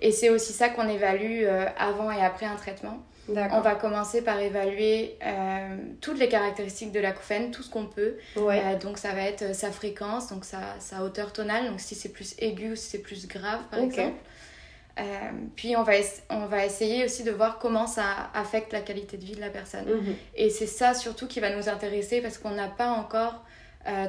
Et 0.00 0.10
c'est 0.10 0.30
aussi 0.30 0.52
ça 0.52 0.70
qu'on 0.70 0.88
évalue 0.88 1.42
euh, 1.44 1.66
avant 1.78 2.10
et 2.10 2.22
après 2.22 2.46
un 2.46 2.56
traitement. 2.56 2.98
On 3.28 3.60
va 3.60 3.74
commencer 3.74 4.22
par 4.22 4.38
évaluer 4.40 5.16
euh, 5.24 5.76
toutes 6.00 6.18
les 6.18 6.28
caractéristiques 6.28 6.92
de 6.92 7.00
l'acouphène, 7.00 7.50
tout 7.50 7.62
ce 7.62 7.70
qu'on 7.70 7.86
peut. 7.86 8.16
Euh, 8.36 8.78
donc 8.78 8.98
ça 8.98 9.12
va 9.12 9.22
être 9.22 9.42
euh, 9.42 9.52
sa 9.52 9.70
fréquence, 9.70 10.30
donc 10.30 10.44
sa, 10.44 10.60
sa 10.78 11.02
hauteur 11.02 11.32
tonale, 11.32 11.68
donc 11.68 11.80
si 11.80 11.94
c'est 11.94 12.10
plus 12.10 12.34
aigu 12.38 12.72
ou 12.72 12.76
si 12.76 12.90
c'est 12.90 12.98
plus 12.98 13.26
grave 13.26 13.60
par 13.70 13.80
exemple. 13.80 14.16
puis 15.56 15.76
on 15.76 15.82
va, 15.82 15.92
on 16.30 16.46
va 16.46 16.64
essayer 16.64 17.04
aussi 17.04 17.24
de 17.24 17.30
voir 17.30 17.58
comment 17.58 17.86
ça 17.86 18.30
affecte 18.34 18.72
la 18.72 18.80
qualité 18.80 19.16
de 19.16 19.24
vie 19.24 19.36
de 19.36 19.40
la 19.40 19.50
personne. 19.50 19.86
Mhm. 19.86 20.14
Et 20.36 20.50
c'est 20.50 20.66
ça 20.66 20.94
surtout 20.94 21.26
qui 21.26 21.40
va 21.40 21.54
nous 21.54 21.68
intéresser 21.68 22.20
parce 22.20 22.38
qu'on 22.38 22.52
n'a 22.52 22.68
pas 22.68 22.90
encore 22.90 23.44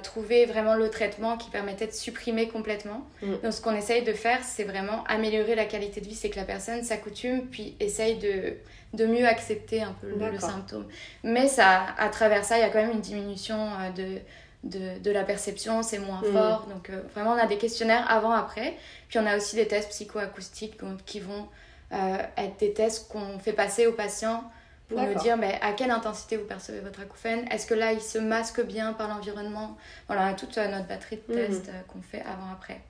trouvé 0.01 0.45
vraiment 0.45 0.75
le 0.75 0.89
traitement 0.89 1.37
qui 1.37 1.49
permettait 1.49 1.87
de 1.87 1.91
supprimer 1.91 2.47
complètement. 2.47 3.05
Mhm. 3.21 3.39
Donc 3.43 3.53
ce 3.53 3.61
qu'on 3.61 3.75
essaye 3.75 4.03
de 4.03 4.13
faire, 4.13 4.43
c'est 4.43 4.63
vraiment 4.63 5.03
améliorer 5.05 5.55
la 5.55 5.65
qualité 5.65 6.01
de 6.01 6.07
vie, 6.07 6.15
c'est 6.15 6.29
que 6.29 6.37
la 6.37 6.45
personne 6.45 6.83
s'accoutume, 6.83 7.47
puis 7.47 7.75
essaye 7.79 8.17
de 8.17 8.55
de 8.93 9.05
mieux 9.05 9.27
accepter 9.27 9.81
un 9.81 9.93
peu 9.93 10.07
le, 10.07 10.39
symptôme. 10.39 10.85
Mais 11.23 11.47
ça, 11.47 11.87
à 11.97 12.09
travers 12.09 12.45
ça, 12.45 12.57
il 12.57 12.61
y 12.61 12.63
a 12.63 12.69
quand 12.69 12.81
même 12.81 12.91
une 12.91 13.01
diminution 13.01 13.57
euh, 13.57 13.91
de, 13.91 14.19
de, 14.63 14.99
de 14.99 15.11
la 15.11 15.23
perception, 15.23 15.83
c'est 15.83 15.99
moins 15.99 16.21
mm. 16.21 16.31
fort. 16.31 16.67
Donc 16.67 16.89
euh, 16.89 17.01
vraiment, 17.13 17.31
on 17.31 17.37
a 17.37 17.47
des 17.47 17.57
questionnaires 17.57 18.09
avant-après. 18.09 18.75
Puis 19.09 19.19
on 19.19 19.25
a 19.25 19.35
aussi 19.37 19.55
des 19.55 19.67
tests 19.67 19.89
psychoacoustiques 19.89 20.77
qui 21.05 21.19
vont 21.19 21.47
euh, 21.93 22.17
être 22.37 22.59
des 22.59 22.73
tests 22.73 23.09
qu'on 23.09 23.39
fait 23.39 23.53
passer 23.53 23.87
aux 23.87 23.93
patients 23.93 24.43
pour 24.87 25.01
nous 25.01 25.15
dire 25.15 25.37
mais 25.37 25.59
à 25.61 25.73
quelle 25.73 25.91
intensité 25.91 26.37
vous 26.37 26.45
percevez 26.45 26.79
votre 26.79 27.01
acouphène? 27.01 27.45
Est-ce 27.51 27.65
que 27.65 27.73
là, 27.73 27.93
il 27.93 28.01
se 28.01 28.17
masque 28.17 28.61
bien 28.65 28.93
par 28.93 29.07
l'environnement? 29.07 29.77
Voilà, 30.07 30.33
toute 30.33 30.57
notre 30.57 30.87
batterie 30.87 31.19
de 31.27 31.33
mm. 31.33 31.35
tests 31.35 31.71
qu'on 31.87 32.01
fait 32.01 32.21
avant-après. 32.21 32.81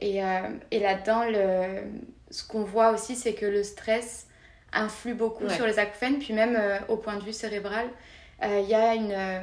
Et, 0.00 0.20
et 0.70 0.78
là-dedans, 0.78 1.24
le, 1.24 1.82
ce 2.30 2.46
qu'on 2.46 2.62
voit 2.62 2.90
aussi, 2.90 3.16
c'est 3.16 3.34
que 3.34 3.46
le 3.46 3.62
stress 3.62 4.26
influe 4.72 5.14
beaucoup 5.14 5.48
sur 5.48 5.66
les 5.66 5.78
acouphènes, 5.78 6.18
puis 6.18 6.34
même 6.34 6.56
euh, 6.56 6.78
au 6.88 6.96
point 6.96 7.16
de 7.16 7.24
vue 7.24 7.32
cérébral, 7.32 7.88
euh, 8.42 8.60
il 8.62 8.68
y 8.68 8.74
a 8.74 8.94
une... 8.94 9.12
Euh, 9.12 9.40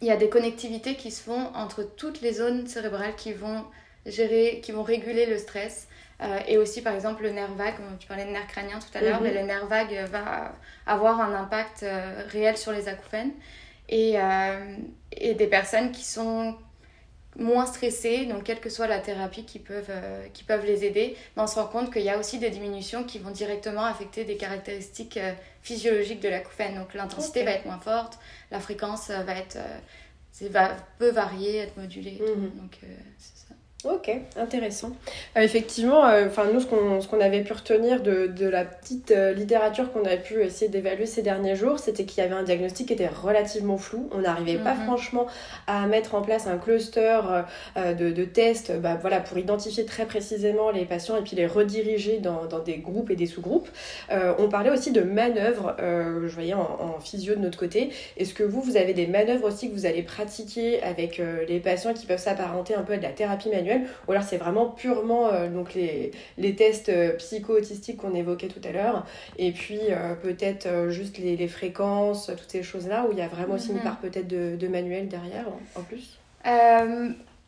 il 0.00 0.08
y 0.08 0.10
a 0.10 0.16
des 0.16 0.28
connectivités 0.28 0.96
qui 0.96 1.10
se 1.10 1.22
font 1.22 1.50
entre 1.54 1.82
toutes 1.82 2.20
les 2.20 2.34
zones 2.34 2.66
cérébrales 2.66 3.14
qui 3.16 3.32
vont 3.32 3.64
gérer, 4.04 4.60
qui 4.62 4.70
vont 4.70 4.82
réguler 4.82 5.24
le 5.24 5.38
stress. 5.38 5.88
Et 6.46 6.58
aussi, 6.58 6.82
par 6.82 6.94
exemple, 6.94 7.22
le 7.22 7.30
nerf 7.30 7.52
vague, 7.54 7.74
tu 7.98 8.06
parlais 8.06 8.24
de 8.24 8.30
nerf 8.30 8.46
crânien 8.46 8.78
tout 8.78 8.98
à 8.98 9.00
l'heure, 9.00 9.20
mhm. 9.20 9.26
mais 9.28 9.34
le 9.34 9.42
nerf 9.42 9.66
vague 9.66 10.08
va 10.10 10.52
avoir 10.86 11.20
un 11.20 11.34
impact 11.34 11.84
réel 12.28 12.56
sur 12.56 12.72
les 12.72 12.88
acouphènes. 12.88 13.32
Et, 13.88 14.16
et, 15.12 15.34
des 15.34 15.46
personnes 15.46 15.92
qui 15.92 16.04
sont 16.04 16.56
moins 17.36 17.66
stressés, 17.66 18.26
donc 18.26 18.44
quelle 18.44 18.60
que 18.60 18.70
soit 18.70 18.86
la 18.86 19.00
thérapie 19.00 19.44
qui 19.44 19.58
peuvent, 19.58 19.90
euh, 19.90 20.26
qui 20.32 20.44
peuvent 20.44 20.64
les 20.64 20.84
aider, 20.84 21.16
mais 21.36 21.42
on 21.42 21.46
se 21.46 21.56
rend 21.56 21.66
compte 21.66 21.92
qu'il 21.92 22.02
y 22.02 22.10
a 22.10 22.18
aussi 22.18 22.38
des 22.38 22.50
diminutions 22.50 23.04
qui 23.04 23.18
vont 23.18 23.30
directement 23.30 23.84
affecter 23.84 24.24
des 24.24 24.36
caractéristiques 24.36 25.16
euh, 25.16 25.32
physiologiques 25.62 26.20
de 26.20 26.28
l'acouphène. 26.28 26.76
Donc 26.76 26.94
l'intensité 26.94 27.42
va 27.44 27.52
être 27.52 27.66
moins 27.66 27.80
forte, 27.80 28.18
la 28.50 28.60
fréquence 28.60 29.10
euh, 29.10 29.22
va 29.22 29.36
être, 29.36 29.58
va, 30.42 30.76
peut 30.98 31.10
varier, 31.10 31.58
être 31.58 31.76
modulée. 31.76 32.20
Mhm. 32.20 32.50
Donc 32.60 32.78
Ok, 33.84 34.10
intéressant. 34.36 34.92
Euh, 35.36 35.42
effectivement, 35.42 36.06
euh, 36.06 36.28
nous, 36.52 36.60
ce 36.60 36.66
qu'on, 37.06 37.20
avait 37.20 37.42
pu 37.42 37.52
retenir 37.52 38.02
de, 38.02 38.26
de 38.26 38.48
la 38.48 38.64
petite 38.64 39.10
euh, 39.10 39.34
littérature 39.34 39.92
qu'on 39.92 40.06
a 40.06 40.16
pu 40.16 40.42
essayer 40.42 40.70
d'évaluer 40.70 41.04
ces 41.04 41.20
derniers 41.20 41.54
jours, 41.54 41.78
c'était 41.78 42.04
qu'il 42.04 42.22
y 42.22 42.26
avait 42.26 42.34
un 42.34 42.44
diagnostic 42.44 42.86
qui 42.86 42.94
était 42.94 43.08
relativement 43.08 43.76
flou. 43.76 44.08
On 44.12 44.20
n'arrivait 44.20 44.56
pas 44.56 44.74
mhm. 44.74 44.84
franchement 44.84 45.26
à 45.66 45.86
mettre 45.86 46.14
en 46.14 46.22
place 46.22 46.46
un 46.46 46.56
cluster 46.56 47.20
de, 47.76 48.10
de, 48.10 48.24
tests 48.24 48.72
bah, 48.80 48.96
voilà, 49.00 49.20
pour 49.20 49.36
identifier 49.36 49.84
très 49.84 50.06
précisément 50.06 50.70
les 50.70 50.86
patients 50.86 51.16
et 51.16 51.22
puis 51.22 51.36
les 51.36 51.46
rediriger 51.46 52.18
dans, 52.18 52.46
dans 52.46 52.60
des 52.60 52.78
groupes 52.78 53.10
et 53.10 53.16
des 53.16 53.26
sous-groupes. 53.26 53.68
on 54.10 54.48
parlait 54.48 54.70
aussi 54.70 54.92
de 54.92 55.02
manœuvres, 55.02 55.76
je 55.78 56.34
voyais 56.34 56.54
en, 56.54 56.60
en, 56.96 57.00
physio 57.00 57.34
de 57.34 57.40
notre 57.40 57.58
côté. 57.58 57.90
Est-ce 58.16 58.34
que 58.34 58.42
vous, 58.42 58.60
vous 58.60 58.76
avez 58.76 58.94
des 58.94 59.06
manœuvres 59.06 59.48
aussi 59.48 59.68
que 59.68 59.74
vous 59.74 59.86
allez 59.86 60.02
pratiquer 60.02 60.82
avec 60.82 61.20
les 61.48 61.60
patients 61.60 61.92
qui 61.92 62.06
peuvent 62.06 62.18
s'apparenter 62.18 62.74
un 62.74 62.82
peu 62.82 62.94
à 62.94 62.96
de 62.96 63.02
la 63.02 63.10
thérapie 63.10 63.48
manuelle? 63.50 63.73
Ou 64.06 64.12
alors 64.12 64.24
c'est 64.24 64.36
vraiment 64.36 64.66
purement 64.66 65.28
euh, 65.28 65.48
donc 65.48 65.74
les, 65.74 66.12
les 66.38 66.54
tests 66.54 66.88
euh, 66.88 67.16
psycho-autistiques 67.16 67.98
qu'on 67.98 68.14
évoquait 68.14 68.48
tout 68.48 68.60
à 68.66 68.72
l'heure, 68.72 69.06
et 69.38 69.52
puis 69.52 69.80
euh, 69.90 70.14
peut-être 70.14 70.90
juste 70.90 71.18
les, 71.18 71.36
les, 71.36 71.48
fréquences, 71.48 72.26
toutes 72.26 72.50
ces 72.50 72.62
choses-là, 72.62 73.06
où 73.08 73.12
il 73.12 73.18
y 73.18 73.22
a 73.22 73.28
vraiment 73.28 73.54
aussi 73.54 73.70
une 73.70 73.76
mhm. 73.76 73.82
part 73.82 73.98
peut-être 73.98 74.28
de, 74.28 74.56
de, 74.56 74.68
manuel 74.68 75.08
derrière 75.08 75.46
en, 75.76 75.82
plus 75.82 76.18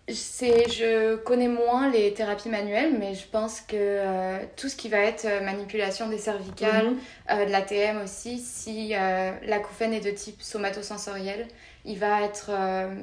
c'est, 0.08 0.70
je 0.70 1.16
connais 1.16 1.48
moins 1.48 1.90
les 1.90 2.14
thérapies 2.14 2.48
manuelles, 2.48 2.94
mais 2.96 3.14
je 3.14 3.26
pense 3.26 3.60
que 3.60 4.38
tout 4.54 4.68
ce 4.68 4.76
qui 4.76 4.88
va 4.88 4.98
être 4.98 5.26
manipulation 5.42 6.08
des 6.08 6.18
cervicales, 6.18 6.90
mhm. 7.28 7.46
de 7.46 7.50
l'ATM 7.50 8.04
aussi, 8.04 8.38
si 8.38 8.90
l'acouphène 8.90 9.92
est 9.92 10.04
de 10.04 10.12
type 10.12 10.40
somatosensoriel, 10.40 11.48
il 11.84 11.98
va 11.98 12.22
être 12.22 12.52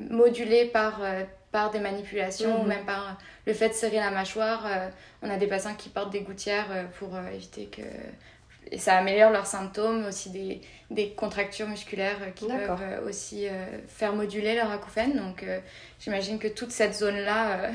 modulé 0.09 0.63
par 0.63 1.01
par 1.53 1.69
des 1.69 1.79
manipulations 1.79 2.59
ou 2.59 2.63
mhm. 2.63 2.67
même 2.67 2.85
par 2.85 3.17
le 3.45 3.53
fait 3.53 3.69
de 3.69 3.73
serrer 3.73 3.97
la 3.97 4.11
mâchoire. 4.11 4.65
Euh, 4.65 4.89
on 5.21 5.29
a 5.29 5.37
des 5.37 5.47
patients 5.47 5.75
qui 5.75 5.87
portent 5.87 6.11
des 6.11 6.21
gouttières 6.21 6.67
euh, 6.71 6.83
pour 6.99 7.15
euh, 7.15 7.29
éviter 7.33 7.67
que. 7.67 7.83
Et 8.71 8.79
ça 8.79 8.95
améliore 8.95 9.31
leurs 9.31 9.45
symptômes, 9.45 10.05
aussi 10.05 10.31
des, 10.31 10.61
des 10.89 11.11
contractures 11.11 11.67
musculaires 11.67 12.33
qui 12.33 12.47
peuvent 12.47 13.05
aussi 13.05 13.45
faire 13.89 14.15
moduler 14.15 14.55
leur 14.55 14.71
acouphène. 14.71 15.17
Donc 15.17 15.45
j'imagine 15.99 16.39
que 16.39 16.47
toute 16.47 16.71
cette 16.71 16.95
zone-là. 16.95 17.71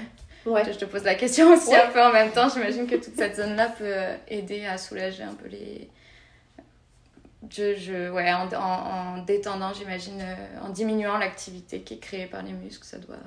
Ouais. 0.47 0.65
Je 0.65 0.79
te 0.79 0.87
pose 0.87 1.05
la 1.05 1.15
question 1.15 1.53
aussi 1.53 1.77
un 1.77 1.89
peu 1.89 2.03
en 2.03 2.11
même 2.11 2.33
temps. 2.33 2.49
J'imagine 2.49 2.87
que 2.87 2.97
toute 2.97 3.15
cette 3.17 3.37
zone-là 3.37 3.69
peut 3.79 3.95
aider 4.29 4.65
à 4.65 4.79
soulager 4.79 5.23
un 5.23 5.35
peu 5.35 5.47
les, 5.47 5.91
je, 7.51 7.77
je, 7.77 8.11
ouais, 8.11 8.33
en, 8.33 8.49
en, 8.55 9.23
détendant, 9.25 9.75
j'imagine, 9.75 10.25
en 10.63 10.71
diminuant 10.71 11.19
l'activité 11.19 11.83
qui 11.83 11.95
est 11.95 11.99
créée 11.99 12.27
par 12.27 12.43
les 12.43 12.53
muscles, 12.53 12.87
ça 12.87 12.97
doit 12.97 13.19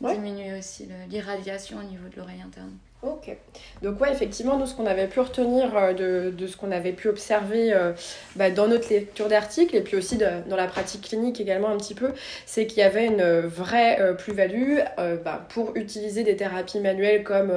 diminuer 0.00 0.58
aussi 0.58 0.88
l'irradiation 1.08 1.78
au 1.78 1.82
niveau 1.82 2.08
de 2.08 2.16
l'oreille 2.16 2.42
interne. 2.42 2.76
Ok. 3.06 3.36
Donc 3.82 4.00
ouais, 4.00 4.10
effectivement, 4.10 4.56
nous, 4.56 4.66
ce 4.66 4.74
qu'on 4.74 4.86
avait 4.86 5.06
pu 5.06 5.20
retenir 5.20 5.76
euh, 5.76 5.92
de, 5.92 6.30
de 6.30 6.46
ce 6.46 6.56
qu'on 6.56 6.70
avait 6.70 6.92
pu 6.92 7.08
observer 7.08 7.72
euh, 7.72 7.92
bah, 8.34 8.50
dans 8.50 8.66
notre 8.66 8.88
lecture 8.88 9.28
d'articles 9.28 9.76
et 9.76 9.82
puis 9.82 9.96
aussi 9.96 10.16
dans 10.16 10.56
la 10.56 10.66
pratique 10.66 11.02
clinique 11.02 11.38
également 11.40 11.68
un 11.68 11.76
petit 11.76 11.94
peu, 11.94 12.12
c'est 12.46 12.66
qu'il 12.66 12.78
y 12.78 12.82
avait 12.82 13.06
une 13.06 13.40
vraie 13.40 14.00
euh, 14.00 14.14
plus-value 14.14 14.78
bah, 15.24 15.46
pour 15.50 15.76
utiliser 15.76 16.22
des 16.22 16.36
thérapies 16.36 16.80
manuelles 16.80 17.24
comme 17.24 17.52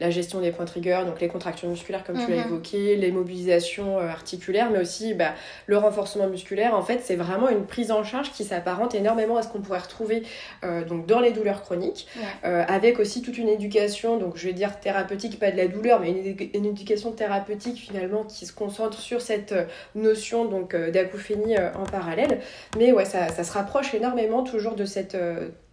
la 0.00 0.10
gestion 0.10 0.40
des 0.40 0.50
points 0.50 0.64
triggers, 0.64 1.02
donc 1.06 1.20
les 1.20 1.28
contractions 1.28 1.68
musculaires 1.68 2.02
comme 2.04 2.18
tu 2.18 2.30
l'as 2.30 2.38
mhm. 2.38 2.48
évoqué, 2.48 2.96
les 2.96 3.12
mobilisations 3.12 3.98
articulaires, 3.98 4.70
mais 4.70 4.80
aussi 4.80 5.14
bah, 5.14 5.34
le 5.66 5.78
renforcement 5.78 6.26
musculaire. 6.26 6.74
En 6.74 6.82
fait, 6.82 7.00
c'est 7.02 7.16
vraiment 7.16 7.48
une 7.48 7.66
prise 7.66 7.92
en 7.92 8.02
charge 8.02 8.32
qui 8.32 8.44
s'apparente 8.44 8.94
énormément 8.94 9.36
à 9.36 9.42
ce 9.42 9.48
qu'on 9.48 9.60
pourrait 9.60 9.78
retrouver 9.78 10.22
donc 10.88 11.06
dans 11.06 11.20
les 11.20 11.30
douleurs 11.30 11.62
chroniques, 11.62 12.08
avec 12.42 12.98
aussi 12.98 13.22
toute 13.22 13.38
une 13.38 13.48
éducation, 13.48 14.16
donc 14.16 14.36
je 14.36 14.46
vais 14.46 14.52
dire 14.52 14.80
thérapeutique, 14.88 15.38
pas 15.38 15.50
de 15.50 15.56
la 15.58 15.68
douleur, 15.68 16.00
mais 16.00 16.10
une, 16.54 16.64
éducation 16.64 17.12
thérapeutique 17.12 17.76
finalement 17.76 18.24
qui 18.24 18.46
se 18.46 18.54
concentre 18.54 18.98
sur 18.98 19.20
cette 19.20 19.52
euh, 19.52 19.66
notion 19.94 20.46
donc 20.46 20.72
euh, 20.72 20.90
euh, 20.90 21.70
en 21.74 21.84
parallèle. 21.84 22.40
Mais 22.78 22.92
ouais, 22.92 23.04
ça, 23.04 23.28
ça, 23.28 23.44
se 23.44 23.52
rapproche 23.52 23.92
énormément 23.92 24.44
toujours 24.44 24.76
de 24.76 24.86
cette 24.86 25.14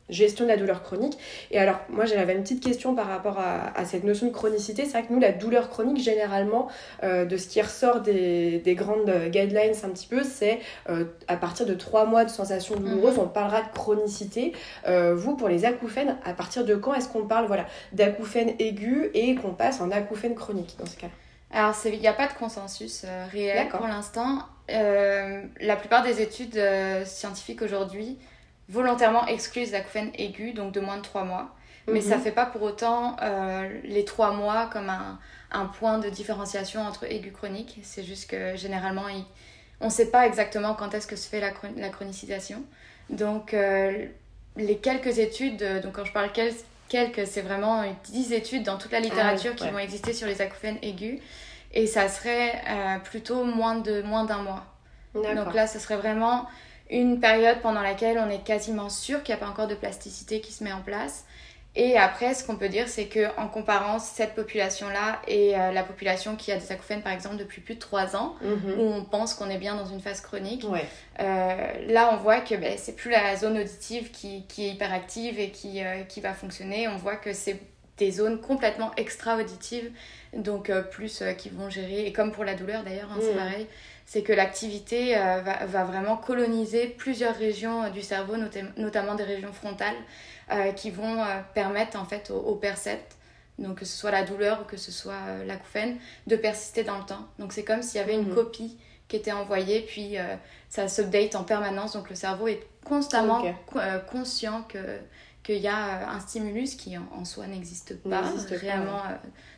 gestion 0.10 0.46
de 0.46 0.50
la 0.50 0.58
douleur 0.58 0.84
chronique. 0.84 1.18
Et 1.52 1.60
alors, 1.60 1.80
moi, 1.90 2.06
j'avais 2.06 2.34
une 2.34 2.44
petite 2.44 2.64
question 2.64 2.96
par 2.96 3.08
rapport 3.08 3.40
à, 3.40 3.86
cette 3.86 4.04
notion 4.04 4.28
de 4.28 4.32
chronicité. 4.32 4.84
C'est 4.86 4.92
vrai 4.92 5.04
que 5.04 5.14
nous, 5.14 5.20
la 5.20 5.32
douleur 5.32 5.70
chronique, 5.70 6.02
généralement, 6.02 6.68
euh, 7.04 7.26
de 7.26 7.38
ce 7.38 7.48
qui 7.48 7.62
ressort 7.62 8.02
des, 8.02 8.60
des, 8.60 8.76
grandes 8.76 9.12
guidelines 9.30 9.74
un 9.84 9.90
petit 9.90 10.08
peu, 10.08 10.24
c'est 10.24 10.60
euh, 10.90 11.06
à 11.28 11.38
partir 11.38 11.66
de 11.66 11.74
trois 11.74 12.06
mois 12.06 12.26
de 12.26 12.30
sensations 12.30 12.76
douloureuses, 12.76 13.16
mhm. 13.16 13.24
on 13.24 13.28
parlera 13.28 13.62
de 13.62 13.70
chronicité. 13.74 14.54
Euh, 14.88 15.16
vous, 15.16 15.36
pour 15.36 15.50
les 15.50 15.66
acouphènes, 15.66 16.18
à 16.24 16.34
partir 16.34 16.66
de 16.66 16.76
quand 16.76 16.94
est-ce 16.94 17.10
qu'on 17.10 17.26
parle 17.26 17.48
voilà, 17.48 17.66
d'acouphènes 17.94 18.54
aigus 18.60 19.10
et 19.14 19.36
qu'on 19.36 19.54
passe 19.54 19.82
en 19.82 19.92
acouphènes 19.92 20.36
chroniques 20.36 20.76
dans 20.80 20.86
ce 20.86 20.98
cas-là? 20.98 21.14
Alors, 21.52 21.76
il 21.86 22.00
n'y 22.00 22.08
a 22.08 22.14
pas 22.14 22.28
de 22.28 22.34
consensus 22.34 23.06
réel 23.32 23.70
pour 23.70 23.88
l'instant. 23.88 24.40
la 24.68 25.76
plupart 25.78 26.04
des 26.04 26.22
études 26.22 26.60
scientifiques 27.06 27.62
aujourd'hui 27.62 28.18
volontairement 28.70 29.26
exclut 29.28 29.62
les 29.62 29.76
acouphènes 29.76 30.12
aigus, 30.16 30.54
donc 30.54 30.72
de 30.72 30.80
moins 30.80 30.98
de 30.98 31.02
3 31.02 31.24
mois. 31.24 31.56
Mais 31.88 32.02
ça 32.02 32.12
ne 32.12 32.16
mhm. 32.16 32.22
fait 32.24 32.32
pas 32.32 32.48
pour 32.48 32.64
autant 32.64 33.16
euh, 33.22 33.70
les 33.84 34.06
3 34.06 34.32
mois 34.32 34.68
comme 34.74 34.90
un, 34.90 35.20
un, 35.52 35.66
point 35.66 36.00
de 36.00 36.10
différenciation 36.10 36.82
entre 36.82 37.04
aigu 37.06 37.32
chronique. 37.32 37.80
C'est 37.84 38.04
juste 38.04 38.30
que 38.30 38.56
généralement, 38.56 39.04
on 39.82 39.86
ne 39.86 39.92
sait 39.92 40.10
pas 40.10 40.26
exactement 40.26 40.74
quand 40.74 40.96
est-ce 40.96 41.06
que 41.06 41.16
se 41.16 41.30
fait 41.30 41.40
la, 41.40 41.52
la 41.78 41.90
chronicisation. 41.90 42.64
Donc, 43.12 43.54
euh, 43.54 44.08
les 44.58 44.78
quelques 44.78 45.20
études, 45.20 45.62
euh, 45.62 45.80
donc 45.80 45.94
quand 45.94 46.06
je 46.06 46.12
parle 46.12 46.32
quelques, 46.90 47.28
c'est 47.28 47.42
vraiment 47.42 47.84
10 48.06 48.34
études 48.34 48.64
dans 48.64 48.80
toute 48.80 48.92
la 48.92 48.98
ah 48.98 49.02
littérature 49.02 49.54
qui 49.56 49.70
vont 49.70 49.78
exister 49.78 50.14
sur 50.14 50.28
les 50.28 50.42
acouphènes 50.42 50.80
aigus. 50.82 51.20
Et 51.72 51.88
ça 51.88 52.08
serait 52.08 52.62
plutôt 53.04 53.44
moins 53.44 53.76
d'un 53.76 54.02
moins 54.02 54.24
mois. 54.24 54.66
Donc 55.14 55.54
là, 55.54 55.68
ce 55.68 55.78
serait 55.78 55.98
vraiment 55.98 56.48
une 56.89 57.20
période 57.20 57.62
pendant 57.62 57.82
laquelle 57.82 58.18
on 58.20 58.30
est 58.30 58.44
quasiment 58.44 58.89
sûr 58.89 59.24
qu'il 59.24 59.34
n'y 59.36 59.42
a 59.42 59.46
pas 59.46 59.51
encore 59.51 59.68
de 59.68 59.75
plasticité 59.75 60.42
qui 60.42 60.51
se 60.51 60.63
met 60.63 60.72
en 60.72 60.82
place. 60.82 61.25
Et 61.77 61.98
après, 61.98 62.34
ce 62.34 62.46
qu'on 62.46 62.56
peut 62.56 62.70
dire, 62.70 62.88
c'est 62.88 63.08
qu'en 63.08 63.50
comparant 63.50 64.00
cette 64.00 64.34
population-là 64.34 65.22
et 65.27 65.58
euh, 65.58 65.74
la 65.74 65.84
population 65.84 66.38
qui 66.38 66.54
a 66.54 66.58
des 66.58 66.72
acouphènes, 66.72 67.01
par 67.01 67.12
exemple, 67.12 67.36
depuis 67.36 67.60
plus 67.60 67.75
de 67.75 67.80
3 67.80 68.15
ans, 68.15 68.36
mhm. 68.42 68.80
où 68.80 68.82
on 68.82 69.04
pense 69.04 69.34
qu'on 69.34 69.50
est 69.50 69.58
bien 69.58 69.75
dans 69.75 69.86
une 69.86 70.00
phase 70.00 70.22
chronique, 70.22 70.65
euh, 71.20 71.72
là, 71.88 72.12
on 72.13 72.18
voit 72.18 72.39
que 72.39 72.56
ben, 72.56 72.75
c'est 72.77 72.96
plus 72.96 73.12
la 73.12 73.36
zone 73.36 73.58
auditive 73.58 74.12
qui, 74.12 74.46
qui 74.48 74.68
est 74.68 74.70
hyperactive 74.70 75.38
et 75.38 75.50
qui, 75.50 75.84
euh, 75.84 76.04
qui 76.04 76.22
va 76.22 76.34
fonctionner. 76.34 76.88
On 76.88 76.96
voit 76.96 77.18
que 77.18 77.34
c'est 77.34 77.60
des 77.98 78.12
zones 78.12 78.39
complètement 78.39 78.92
extra-auditives, 78.96 79.92
donc 80.34 80.72
plus 80.92 81.24
qui 81.38 81.50
vont 81.50 81.70
gérer. 81.70 82.06
Et 82.06 82.13
comme 82.13 82.32
pour 82.32 82.46
la 82.46 82.54
douleur, 82.54 82.84
d'ailleurs, 82.84 83.12
hein, 83.12 83.20
c'est 83.20 83.32
mhm. 83.32 83.38
pareil 83.38 83.68
c'est 84.06 84.22
que 84.22 84.34
l'activité 84.34 85.18
euh, 85.18 85.42
va, 85.42 85.84
vraiment 85.84 86.16
coloniser 86.16 86.88
plusieurs 86.88 87.36
régions 87.36 87.90
du 87.90 88.02
cerveau, 88.02 88.36
notamment 88.78 89.16
des 89.16 89.24
régions 89.24 89.52
frontales, 89.52 89.96
euh, 90.52 90.72
qui 90.74 90.92
vont 90.92 91.22
euh, 91.24 91.42
permettre 91.56 92.00
en 92.00 92.06
fait 92.06 92.30
aux, 92.30 92.56
percepts, 92.56 93.18
donc 93.58 93.80
que 93.80 93.86
ce 93.86 93.98
soit 93.98 94.12
la 94.12 94.24
douleur 94.24 94.62
ou 94.62 94.66
que 94.66 94.78
ce 94.78 94.92
soit 94.92 95.44
l'acouphène, 95.46 95.98
de 96.28 96.36
persister 96.36 96.84
dans 96.84 97.00
le 97.00 97.06
temps. 97.06 97.28
Donc 97.40 97.52
c'est 97.52 97.64
comme 97.64 97.82
s'il 97.82 98.00
y 98.00 98.04
avait 98.04 98.14
une 98.14 98.30
mhm. 98.30 98.36
copie 98.36 98.78
qui 99.08 99.16
était 99.16 99.32
envoyée, 99.32 99.82
puis 99.82 100.18
ça 100.68 100.88
s'update 100.88 101.36
en 101.36 101.44
permanence, 101.44 101.94
donc 101.94 102.10
le 102.10 102.16
cerveau 102.16 102.48
est 102.48 102.66
constamment 102.84 103.44
conscient 104.12 104.64
que 104.64 105.00
qu'il 105.44 105.58
y 105.58 105.68
a 105.68 106.10
un 106.10 106.20
stimulus 106.20 106.74
qui 106.74 106.98
en, 106.98 107.24
soi 107.24 107.46
n'existe 107.46 108.02
pas 108.02 108.24
réellement 108.50 109.04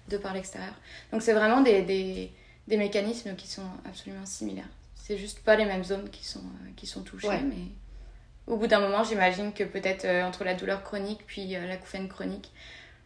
de 0.09 0.17
par 0.17 0.33
l'extérieur. 0.33 0.73
Donc 1.13 1.21
c'est 1.21 1.31
vraiment 1.31 1.61
des 1.61 1.81
des 1.81 2.33
mécanismes 2.75 3.35
qui 3.35 3.47
sont 3.47 3.69
absolument 3.85 4.25
similaires. 4.25 4.67
C'est 4.95 5.17
juste 5.17 5.39
pas 5.39 5.55
les 5.55 5.63
mêmes 5.63 5.85
zones 5.85 6.09
qui 6.09 6.25
sont, 6.25 6.39
euh, 6.39 6.69
qui 6.75 6.85
sont 6.85 7.01
touchées, 7.01 7.29
mais 7.29 7.71
au 8.45 8.57
bout 8.57 8.67
d'un 8.67 8.81
moment, 8.81 9.05
j'imagine 9.05 9.53
que 9.53 9.63
peut-être 9.63 10.03
euh, 10.03 10.23
entre 10.23 10.43
la 10.43 10.53
douleur 10.53 10.83
chronique 10.83 11.21
puis 11.25 11.55
euh, 11.55 11.65
l'acouphène 11.65 12.09
chronique, 12.09 12.51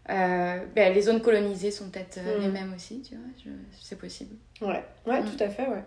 ben, 0.08 0.68
les 0.76 1.02
zones 1.04 1.22
colonisées 1.22 1.70
sont 1.70 1.90
peut-être 1.92 2.20
les 2.40 2.48
mm. 2.48 2.52
mêmes 2.52 2.74
aussi, 2.74 3.04
tu 3.04 3.16
vois, 3.16 3.54
c'est 3.80 3.98
possible. 3.98 4.36
Ouais, 4.60 4.84
ouais, 5.06 5.22
mm. 5.22 5.30
tout 5.30 5.44
à 5.44 5.50
fait, 5.50 5.68
ouais. 5.68 5.84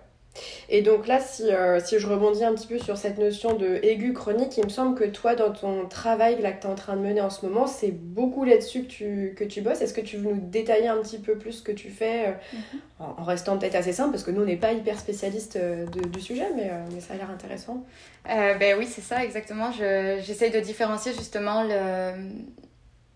Et 0.68 0.82
donc 0.82 1.06
là, 1.06 1.20
si, 1.20 1.44
euh, 1.44 1.78
si, 1.80 1.98
je 1.98 2.06
rebondis 2.06 2.44
un 2.44 2.54
petit 2.54 2.66
peu 2.66 2.78
sur 2.78 2.96
cette 2.96 3.18
notion 3.18 3.54
de 3.54 3.78
aigu 3.82 4.12
chronique, 4.12 4.56
il 4.56 4.64
me 4.64 4.68
semble 4.68 4.98
que 4.98 5.04
toi, 5.04 5.34
dans 5.34 5.52
ton 5.52 5.86
travail 5.86 6.40
là, 6.40 6.52
que 6.52 6.62
tu 6.62 6.66
es 6.66 6.70
en 6.70 6.74
train 6.74 6.96
de 6.96 7.02
mener 7.02 7.20
en 7.20 7.30
ce 7.30 7.46
moment, 7.46 7.66
c'est 7.66 7.92
beaucoup 7.92 8.44
là-dessus 8.44 8.82
que 8.82 8.88
tu, 8.88 9.34
que 9.36 9.44
tu 9.44 9.60
bosses. 9.60 9.80
Est-ce 9.80 9.94
que 9.94 10.00
tu 10.00 10.16
veux 10.16 10.32
nous 10.32 10.40
détailler 10.40 10.88
un 10.88 10.96
petit 10.98 11.18
peu 11.18 11.36
plus 11.36 11.52
ce 11.52 11.62
que 11.62 11.72
tu 11.72 11.90
fais, 11.90 12.28
euh, 12.28 12.32
mhm. 12.52 12.80
en, 13.18 13.24
restant 13.24 13.58
peut-être 13.58 13.76
assez 13.76 13.92
simple, 13.92 14.10
parce 14.10 14.24
que 14.24 14.30
nous, 14.30 14.42
on 14.42 14.46
n'est 14.46 14.56
pas 14.56 14.72
hyper 14.72 14.98
spécialiste 14.98 15.56
euh, 15.56 15.86
du 15.86 16.20
sujet, 16.20 16.48
mais, 16.56 16.70
mais, 16.92 17.00
ça 17.00 17.14
a 17.14 17.16
l'air 17.16 17.30
intéressant. 17.30 17.84
ben 18.24 18.76
oui, 18.78 18.86
c'est 18.86 19.02
ça, 19.02 19.24
exactement. 19.24 19.70
J'essaye 19.72 20.50
de 20.50 20.60
différencier 20.60 21.12
justement 21.12 21.62
le, 21.62 22.12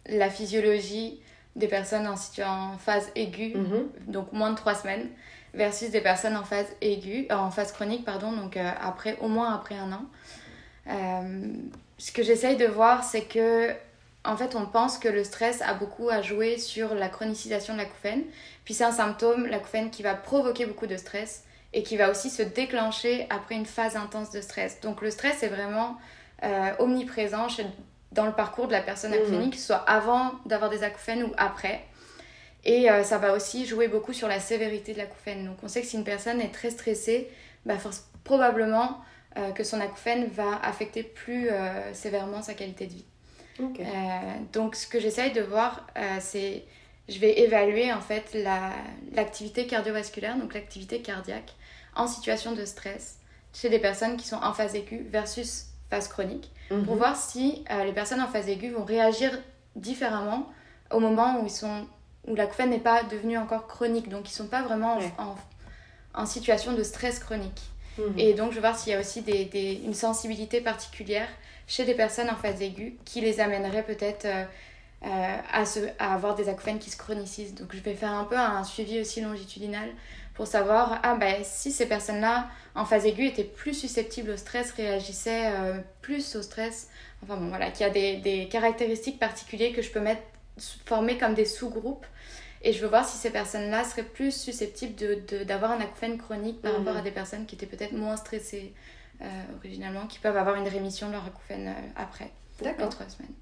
la 0.07 0.31
physiologie 0.31 1.21
des 1.57 1.67
personnes 1.67 2.07
en, 2.07 2.15
en 2.15 2.79
phase 2.79 3.11
aiguë, 3.17 3.55
mhm. 3.57 3.89
donc 4.07 4.33
moins 4.33 4.51
de 4.51 4.57
trois 4.57 4.75
semaines 4.75 5.09
versus 5.59 5.91
des 5.91 6.01
personnes 6.01 6.37
en 6.37 6.45
phase 6.45 6.69
aiguë, 6.81 7.27
euh, 7.31 7.35
en 7.35 7.51
phase 7.51 7.73
chronique, 7.73 8.05
pardon, 8.05 8.33
donc 8.33 8.57
euh, 8.57 8.71
après, 8.81 9.19
au 9.21 9.29
moins 9.29 9.53
après 9.55 9.75
un 9.75 9.93
an. 9.93 10.05
Euh, 10.89 11.53
ce 11.99 12.13
que 12.13 12.23
j'essaye 12.23 12.57
de 12.57 12.65
voir, 12.65 13.05
c'est 13.05 13.25
que 13.25 13.75
en 14.25 14.37
fait, 14.37 14.55
on 14.55 14.67
pense 14.67 14.99
que 14.99 15.09
le 15.09 15.25
stress 15.25 15.63
a 15.63 15.75
beaucoup 15.75 16.09
à 16.11 16.23
jouer 16.23 16.59
sur 16.59 16.95
la 16.95 17.09
chronicisation 17.09 17.75
de 17.75 17.79
l'acouphène. 17.79 18.23
Puis 18.65 18.75
c'est 18.75 18.85
un 18.85 18.93
symptôme, 18.93 19.47
l'acouphène, 19.47 19.91
qui 19.91 20.03
va 20.03 20.15
provoquer 20.15 20.67
beaucoup 20.67 20.87
de 20.87 20.97
stress 20.97 21.45
et 21.73 21.83
qui 21.83 21.97
va 21.97 22.11
aussi 22.11 22.31
se 22.31 22.43
déclencher 22.43 23.27
après 23.31 23.55
une 23.55 23.67
phase 23.67 23.97
intense 23.97 24.31
de 24.31 24.41
stress. 24.41 24.81
Donc 24.81 25.03
le 25.03 25.11
stress 25.11 25.43
est 25.43 25.49
vraiment 25.49 25.97
omniprésent 26.79 27.47
dans 28.13 28.27
le 28.27 28.33
parcours 28.33 28.67
de 28.67 28.73
la 28.73 28.83
personne 28.83 29.13
mmh. 29.13 29.15
acouphénique, 29.15 29.59
soit 29.59 29.77
avant 29.87 30.33
d'avoir 30.47 30.71
des 30.71 30.83
acouphènes 30.83 31.23
ou 31.23 31.33
après. 31.39 31.87
Et 32.69 32.91
euh, 32.91 33.03
ça 33.03 33.17
va 33.17 33.33
aussi 33.33 33.65
jouer 33.65 33.89
beaucoup 33.89 34.13
sur 34.13 34.29
la 34.29 34.41
sévérité 34.41 34.93
de 34.93 34.99
l'acouphène. 34.99 35.47
Donc 35.47 35.57
on 35.63 35.69
sait 35.69 35.81
que 35.81 35.87
si 35.87 35.97
une 35.97 36.05
personne 36.05 36.39
est 36.39 36.53
très 36.53 36.69
stressée, 36.69 37.31
bah, 37.65 37.79
force, 37.79 38.07
probablement 38.25 39.01
euh, 39.39 39.53
que 39.53 39.65
son 39.65 39.81
acouphène 39.81 40.27
va 40.27 40.61
affecter 40.63 41.03
plus 41.03 41.49
euh, 41.49 41.95
sévèrement 41.95 42.43
sa 42.43 42.53
qualité 42.53 42.87
de 42.87 42.93
vie. 42.93 43.05
donc 44.53 44.77
ce 44.77 44.87
que 44.87 45.01
j'essaye 45.01 45.33
de 45.33 45.41
voir, 45.41 45.87
c'est 46.21 46.65
je 47.09 47.19
vais 47.19 47.41
évaluer 47.41 47.93
en 47.93 48.03
fait 48.03 48.37
l'activité 49.13 49.67
cardiovasculaire, 49.67 50.37
donc 50.37 50.53
l'activité 50.55 51.01
cardiaque 51.01 51.57
en 51.97 52.07
situation 52.07 52.53
de 52.53 52.65
stress 52.67 53.19
chez 53.55 53.71
des 53.71 53.81
personnes 53.81 54.17
qui 54.19 54.29
sont 54.29 54.37
en 54.37 54.53
phase 54.53 54.77
aiguë 54.77 55.07
versus 55.11 55.69
phase 55.91 56.07
chronique, 56.07 56.53
pour 56.69 56.79
mhm. 56.79 56.99
voir 56.99 57.17
si 57.17 57.65
les 57.85 57.93
personnes 57.93 58.21
en 58.21 58.29
phase 58.29 58.49
aiguë 58.49 58.71
vont 58.71 58.85
réagir 58.85 59.33
différemment 59.75 60.47
au 60.93 61.01
moment 61.01 61.41
où 61.41 61.47
ils 61.47 61.51
sont 61.51 61.89
où 62.29 62.35
l'acouphène 62.35 62.71
n'est 62.71 62.79
pas 62.79 63.03
devenu 63.03 63.39
encore 63.39 63.67
chronique. 63.67 64.09
Donc, 64.09 64.29
ils 64.29 64.33
ne 64.33 64.37
sont 64.37 64.47
pas 64.47 64.63
vraiment 64.63 64.99
en, 65.19 65.37
en, 66.15 66.27
situation 66.27 66.73
de 66.73 66.83
stress 66.83 67.19
chronique. 67.19 67.63
Mhm. 67.99 68.19
Et 68.19 68.35
donc, 68.35 68.51
je 68.51 68.57
vais 68.57 68.61
voir 68.61 68.79
s'il 68.79 68.93
y 68.93 68.97
a 68.97 69.01
aussi 69.01 69.23
des, 69.23 69.45
des, 69.47 69.81
une 69.85 69.95
sensibilité 69.95 70.61
particulière 70.61 71.29
chez 71.67 71.85
des 71.85 71.95
personnes 71.95 72.31
en 72.31 72.37
phase 72.37 72.63
aiguë 72.63 72.97
qui 73.05 73.21
les 73.21 73.41
amènerait 73.41 73.83
peut-être 73.83 74.25
euh, 74.25 74.45
euh, 75.05 75.37
à, 75.53 75.65
se, 75.65 75.81
à 75.99 76.15
avoir 76.15 76.35
des 76.35 76.49
acouphènes 76.49 76.79
qui 76.79 76.91
se 76.91 76.97
chronicisent. 76.97 77.55
Donc, 77.55 77.75
je 77.75 77.81
vais 77.81 77.95
faire 77.95 78.13
un 78.13 78.25
peu 78.25 78.37
un 78.37 78.65
suivi 78.65 79.01
aussi 79.01 79.21
longitudinal 79.21 79.89
pour 80.39 80.47
savoir 80.47 81.01
ah 81.03 81.17
ben 81.17 81.43
si 81.43 81.73
ces 81.73 81.87
personnes-là 81.87 82.49
en 82.77 82.85
phase 82.85 83.05
aiguë 83.07 83.27
étaient 83.27 83.43
plus 83.43 83.75
susceptibles 83.75 84.31
au 84.31 84.37
stress, 84.37 84.71
réagissaient 84.71 85.51
euh, 85.53 85.79
plus 86.01 86.37
au 86.37 86.43
stress, 86.43 86.89
enfin 87.25 87.37
bon 87.37 87.49
voilà, 87.49 87.73
qu'il 87.73 87.85
y 87.85 87.91
a 87.91 87.93
des, 87.93 88.19
des, 88.19 88.49
caractéristiques 88.49 89.19
particulières 89.19 89.73
que 89.75 89.83
je 89.83 89.91
peux 89.91 89.99
mettre 89.99 90.23
former 90.87 91.19
comme 91.19 91.35
des 91.35 91.45
sous-groupes 91.45 92.07
et 92.63 92.73
je 92.73 92.81
veux 92.81 92.89
voir 92.89 93.05
si 93.07 93.17
ces 93.17 93.31
personnes-là 93.31 93.85
seraient 93.85 94.03
plus 94.03 94.33
susceptibles 94.33 94.95
d'avoir 95.47 95.77
de, 95.77 95.83
un 95.83 95.85
acouphène 95.85 96.19
chronique 96.19 96.61
par 96.61 96.73
rapport 96.73 96.95
mhm. 96.95 97.01
à 97.01 97.03
des 97.03 97.11
personnes 97.11 97.47
qui 97.47 97.55
étaient 97.55 97.67
peut-être 97.67 97.93
moins 97.93 98.17
stressées 98.17 98.73
euh, 99.21 99.27
originalement, 99.59 100.07
qui 100.07 100.19
peuvent 100.19 100.37
avoir 100.37 100.57
une 100.57 100.69
rémission 100.69 101.09
de 101.09 101.13
leur 101.13 101.25
acouphène 101.27 101.69
euh, 101.69 101.73
après, 101.97 102.31
D'accord. 102.63 102.89
trois 102.89 103.09
semaines. 103.09 103.35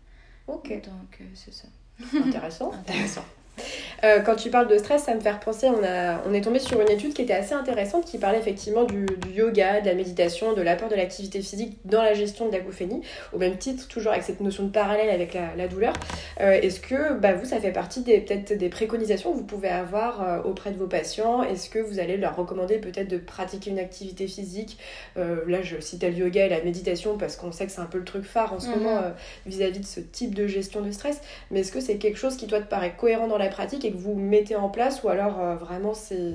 Ok. 0.47 0.69
Donc, 0.69 1.19
euh, 1.21 1.25
c'est 1.35 1.53
ça. 1.53 1.69
Intéressant. 2.15 2.73
Intéressant. 2.89 3.25
Euh, 4.05 4.21
quand 4.21 4.37
tu 4.37 4.51
parles 4.51 4.69
de 4.69 4.77
stress, 4.79 5.05
ça 5.05 5.15
me 5.15 5.21
fait 5.21 5.33
penser, 5.45 5.69
on, 5.69 5.83
a, 5.85 6.23
on 6.29 6.35
est 6.35 6.41
tombé 6.41 6.59
sur 6.59 6.81
une 6.81 6.91
étude 6.91 7.15
qui 7.15 7.23
était 7.23 7.33
assez 7.33 7.55
intéressante, 7.55 8.05
qui 8.05 8.19
parlait 8.19 8.39
effectivement 8.39 8.85
du, 8.85 9.07
yoga, 9.35 9.81
de 9.81 9.87
la 9.87 9.95
méditation, 9.95 10.53
de 10.53 10.63
l'apport 10.63 10.89
de 10.89 10.95
l'activité 10.95 11.41
physique 11.41 11.79
dans 11.85 12.03
la 12.03 12.15
gestion 12.15 12.47
de 12.49 12.53
l'agouphénie, 12.53 13.03
au 13.33 13.39
même 13.39 13.57
titre, 13.57 13.89
toujours 13.89 14.13
avec 14.13 14.25
cette 14.25 14.41
notion 14.41 14.65
de 14.65 14.71
parallèle 14.71 15.11
avec 15.11 15.35
la, 15.35 15.69
douleur. 15.69 15.95
Euh, 16.41 16.53
est-ce 16.53 16.81
que 16.81 17.15
bah, 17.15 17.33
vous, 17.35 17.45
ça 17.45 17.59
fait 17.61 17.73
partie 17.73 18.03
des, 18.03 18.21
peut-être 18.21 18.53
des 18.53 18.69
préconisations 18.69 19.33
que 19.33 19.37
vous 19.37 19.45
pouvez 19.45 19.69
avoir 19.69 20.23
euh, 20.23 20.43
auprès 20.43 20.71
de 20.71 20.77
vos 20.77 20.87
patients? 20.87 21.43
Est-ce 21.43 21.71
que 21.71 21.79
vous 21.79 21.99
allez 21.99 22.17
leur 22.17 22.37
recommander 22.37 22.79
peut-être 22.79 23.09
de 23.09 23.19
pratiquer 23.19 23.71
une 23.71 23.79
activité 23.79 24.27
physique? 24.29 24.79
Là, 25.17 25.63
je 25.63 25.81
citais 25.81 26.11
le 26.11 26.17
yoga 26.17 26.47
et 26.47 26.49
la 26.49 26.61
méditation 26.61 27.17
parce 27.17 27.37
qu'on 27.37 27.53
sait 27.53 27.67
que 27.67 27.73
c'est 27.73 27.81
un 27.81 27.87
peu 27.87 27.99
le 27.99 28.05
truc 28.05 28.25
phare 28.25 28.53
en 28.53 28.61
ce 28.61 28.69
mhm. 28.69 28.79
moment 28.79 29.01
vis-à-vis 29.47 29.79
-vis 29.79 29.83
de 29.83 29.87
ce 29.87 30.01
type 30.01 30.35
de 30.35 30.47
gestion 30.47 30.83
de 30.83 30.91
stress, 30.91 31.21
mais 31.51 31.61
est-ce 31.61 31.73
que 31.73 31.81
c'est 31.81 31.97
quelque 31.97 32.19
chose 32.19 32.37
qui, 32.37 32.47
toi, 32.47 32.61
te 32.61 32.69
paraît 32.69 32.95
cohérent 32.97 33.29
dans 33.29 33.39
la 33.39 33.49
pratique? 33.49 33.86
Et 33.87 33.93
que 33.93 33.97
vous 33.97 34.15
mettez 34.15 34.57
en 34.57 34.69
place 34.69 35.03
ou 35.03 35.09
alors 35.09 35.41
euh, 35.41 35.55
vraiment 35.55 35.95
c'est 35.95 36.35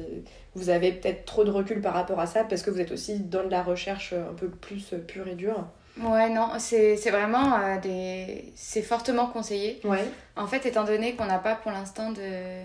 vous 0.56 0.70
avez 0.70 0.92
peut-être 0.92 1.26
trop 1.26 1.44
de 1.44 1.52
recul 1.52 1.82
par 1.82 1.94
rapport 1.94 2.20
à 2.20 2.28
ça 2.28 2.44
parce 2.44 2.62
que 2.62 2.70
vous 2.70 2.82
êtes 2.82 2.92
aussi 2.92 3.20
dans 3.20 3.44
de 3.44 3.50
la 3.50 3.64
recherche 3.64 4.14
un 4.14 4.34
peu 4.34 4.50
plus 4.50 4.94
pure 5.08 5.28
et 5.28 5.36
dure? 5.36 5.66
Ouais, 6.00 6.30
non, 6.30 6.50
c'est 6.58 6.96
vraiment 7.10 7.54
euh, 7.54 7.80
des... 7.80 8.52
C'est 8.56 8.82
fortement 8.82 9.28
conseillé. 9.28 9.80
Ouais. 9.84 10.06
En 10.36 10.48
fait, 10.48 10.66
étant 10.66 10.84
donné 10.84 11.16
qu'on 11.16 11.26
n'a 11.26 11.38
pas 11.38 11.56
pour 11.56 11.72
l'instant 11.72 12.12
de, 12.12 12.64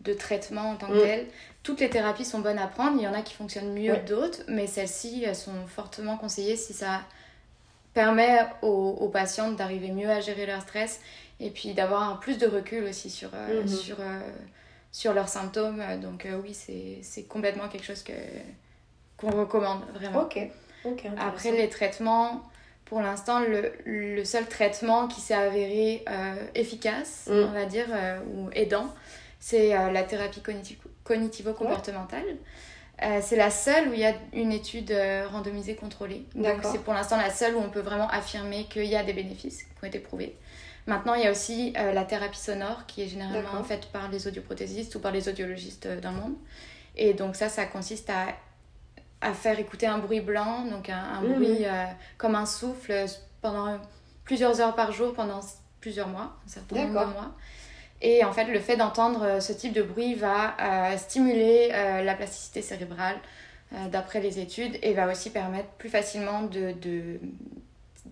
de 0.00 0.12
traitement 0.12 0.70
en 0.70 0.76
tant 0.76 0.88
que 0.88 0.98
mm. 0.98 1.02
tel, 1.02 1.26
toutes 1.62 1.80
les 1.80 1.88
thérapies 1.88 2.24
sont 2.24 2.40
bonnes 2.40 2.58
à 2.58 2.66
prendre. 2.66 2.96
Il 2.96 3.02
y 3.02 3.08
en 3.08 3.14
a 3.14 3.22
qui 3.22 3.34
fonctionnent 3.34 3.72
mieux 3.72 3.94
que 3.94 4.08
d'autres, 4.08 4.40
mais 4.48 4.66
celles-ci 4.66 5.24
sont 5.34 5.66
fortement 5.66 6.16
conseillées 6.16 6.56
si 6.56 6.72
ça 6.72 7.02
permet 7.94 8.40
aux, 8.62 8.96
aux 9.00 9.08
patientes 9.08 9.56
d'arriver 9.56 9.90
mieux 9.90 10.10
à 10.10 10.20
gérer 10.20 10.46
leur 10.46 10.62
stress 10.62 11.00
et 11.40 11.50
puis 11.50 11.74
d'avoir 11.74 12.18
plus 12.20 12.38
de 12.38 12.46
recul 12.46 12.84
aussi 12.84 13.10
sur, 13.10 13.30
euh, 13.34 13.62
mhm. 13.62 13.68
sur, 13.68 14.00
euh, 14.00 14.20
sur 14.90 15.12
leurs 15.12 15.28
symptômes. 15.28 15.82
Donc 16.00 16.26
euh, 16.26 16.40
oui, 16.42 16.54
c'est 16.54 17.22
complètement 17.24 17.68
quelque 17.68 17.84
chose 17.84 18.02
que 18.02 18.12
qu'on 19.16 19.30
recommande 19.30 19.82
vraiment. 19.94 20.22
Ok. 20.22 20.38
Après 21.18 21.50
les 21.50 21.68
traitements, 21.68 22.48
pour 22.84 23.00
l'instant, 23.00 23.40
le, 23.40 23.72
le, 23.84 24.24
seul 24.24 24.46
traitement 24.46 25.08
qui 25.08 25.20
s'est 25.20 25.34
avéré 25.34 26.04
efficace, 26.54 27.26
mm. 27.26 27.32
on 27.32 27.50
va 27.50 27.64
dire, 27.64 27.86
ou 28.32 28.48
aidant, 28.52 28.94
c'est 29.40 29.70
la 29.70 30.02
thérapie 30.04 30.40
cognitivo-comportementale. 31.04 32.36
c'est 33.20 33.36
la 33.36 33.50
seule 33.50 33.88
où 33.88 33.92
il 33.92 33.98
y 33.98 34.06
a 34.06 34.14
une 34.32 34.52
étude 34.52 34.96
randomisée 35.32 35.74
contrôlée. 35.74 36.24
Donc 36.36 36.60
c'est 36.62 36.82
pour 36.84 36.94
l'instant 36.94 37.16
la 37.16 37.30
seule 37.30 37.56
où 37.56 37.58
on 37.58 37.70
peut 37.70 37.80
vraiment 37.80 38.08
affirmer 38.08 38.66
qu'il 38.66 38.86
y 38.86 38.96
a 38.96 39.02
des 39.02 39.14
bénéfices 39.14 39.64
qui 39.64 39.84
ont 39.84 39.88
été 39.88 39.98
prouvés. 39.98 40.36
Maintenant, 40.88 41.12
il 41.12 41.22
y 41.22 41.26
a 41.26 41.30
aussi 41.30 41.74
euh, 41.76 41.92
la 41.92 42.04
thérapie 42.04 42.38
sonore 42.38 42.86
qui 42.86 43.02
est 43.02 43.08
généralement 43.08 43.62
faite 43.62 43.88
par 43.92 44.10
les 44.10 44.26
audioprothésistes 44.26 44.94
ou 44.94 45.00
par 45.00 45.12
les 45.12 45.28
audiologistes 45.28 45.84
euh, 45.84 46.00
dans 46.00 46.12
le 46.12 46.16
monde. 46.16 46.34
Et 46.96 47.12
donc 47.12 47.36
ça, 47.36 47.50
ça 47.50 47.66
consiste 47.66 48.08
à, 48.08 48.28
à 49.20 49.34
faire 49.34 49.60
écouter 49.60 49.86
un 49.86 49.98
bruit 49.98 50.22
blanc, 50.22 50.64
donc 50.64 50.88
un, 50.88 51.20
mmh. 51.20 51.34
bruit 51.34 51.66
euh, 51.66 51.84
comme 52.16 52.34
un 52.34 52.46
souffle 52.46 53.04
pendant 53.42 53.78
plusieurs 54.24 54.62
heures 54.62 54.74
par 54.74 54.90
jour 54.92 55.12
pendant 55.12 55.40
plusieurs 55.82 56.08
mois, 56.08 56.34
un 56.46 56.48
certain 56.48 56.76
nombre 56.76 57.06
de 57.06 57.12
mois. 57.12 57.34
Et 58.00 58.24
en 58.24 58.32
fait, 58.32 58.46
le 58.46 58.58
fait 58.58 58.76
d'entendre 58.76 59.42
ce 59.42 59.52
type 59.52 59.74
de 59.74 59.82
bruit 59.82 60.14
va 60.14 60.54
stimuler 60.96 61.68
la 61.68 62.14
plasticité 62.14 62.62
cérébrale 62.62 63.16
d'après 63.90 64.20
les 64.20 64.38
études 64.38 64.78
et 64.82 64.94
va 64.94 65.10
aussi 65.10 65.30
permettre 65.30 65.68
plus 65.70 65.88
facilement 65.88 66.42
de, 66.42 66.72
de 66.80 67.18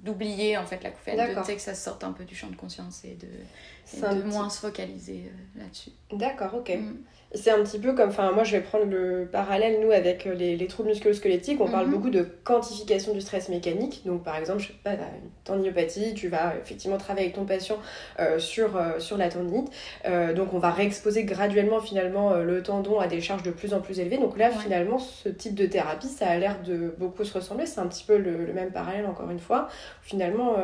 d'oublier 0.06 0.56
en 0.56 0.64
fait 0.64 0.82
la 0.82 0.90
couffaine, 0.90 1.16
de 1.16 1.54
que 1.54 1.60
ça 1.60 1.74
sorte 1.74 2.04
un 2.04 2.12
peu 2.12 2.24
du 2.24 2.34
champ 2.34 2.48
de 2.48 2.56
conscience 2.56 3.04
et 3.04 3.16
de, 3.16 4.14
de 4.14 4.22
moins 4.22 4.48
se 4.48 4.60
focaliser 4.60 5.24
euh, 5.26 5.60
là-dessus. 5.60 5.90
D'accord, 6.12 6.54
ok. 6.54 6.70
Mm. 6.70 6.96
C'est 7.34 7.50
un 7.50 7.62
petit 7.64 7.80
peu 7.80 7.92
comme, 7.92 8.08
enfin 8.08 8.30
moi 8.30 8.44
je 8.44 8.52
vais 8.52 8.62
prendre 8.62 8.84
le 8.84 9.28
parallèle 9.30 9.80
nous 9.82 9.90
avec 9.90 10.24
les, 10.24 10.56
les 10.56 10.66
troubles 10.68 10.90
musculo-squelettiques, 10.90 11.60
on 11.60 11.68
parle 11.68 11.86
mhm. 11.86 11.92
beaucoup 11.92 12.10
de 12.10 12.22
quantification 12.22 13.12
du 13.12 13.20
stress 13.20 13.48
mécanique, 13.48 14.02
donc 14.06 14.22
par 14.22 14.36
exemple 14.36 14.62
je 14.62 14.68
sais 14.68 14.74
pas, 14.84 14.92
une 14.92 15.30
tendinopathie, 15.44 16.14
tu 16.14 16.28
vas 16.28 16.54
effectivement 16.56 16.98
travailler 16.98 17.26
avec 17.26 17.36
ton 17.36 17.44
patient 17.44 17.78
euh, 18.20 18.38
sur, 18.38 18.76
euh, 18.76 19.00
sur 19.00 19.16
la 19.16 19.28
tendinite, 19.28 19.68
euh, 20.06 20.34
donc 20.34 20.54
on 20.54 20.58
va 20.58 20.70
réexposer 20.70 21.24
graduellement 21.24 21.80
finalement 21.80 22.36
le 22.36 22.62
tendon 22.62 23.00
à 23.00 23.08
des 23.08 23.20
charges 23.20 23.42
de 23.42 23.50
plus 23.50 23.74
en 23.74 23.80
plus 23.80 23.98
élevées, 23.98 24.18
donc 24.18 24.38
là 24.38 24.50
finalement 24.50 25.00
ce 25.00 25.28
type 25.28 25.54
de 25.54 25.66
thérapie 25.66 26.08
ça 26.08 26.28
a 26.28 26.38
l'air 26.38 26.62
de 26.62 26.94
beaucoup 26.96 27.24
se 27.24 27.34
ressembler, 27.34 27.66
c'est 27.66 27.80
un 27.80 27.86
petit 27.88 28.04
peu 28.04 28.16
le, 28.16 28.52
même 28.52 28.70
parallèle 28.70 29.04
encore 29.04 29.30
une 29.30 29.40
fois, 29.40 29.68
finalement 30.02 30.54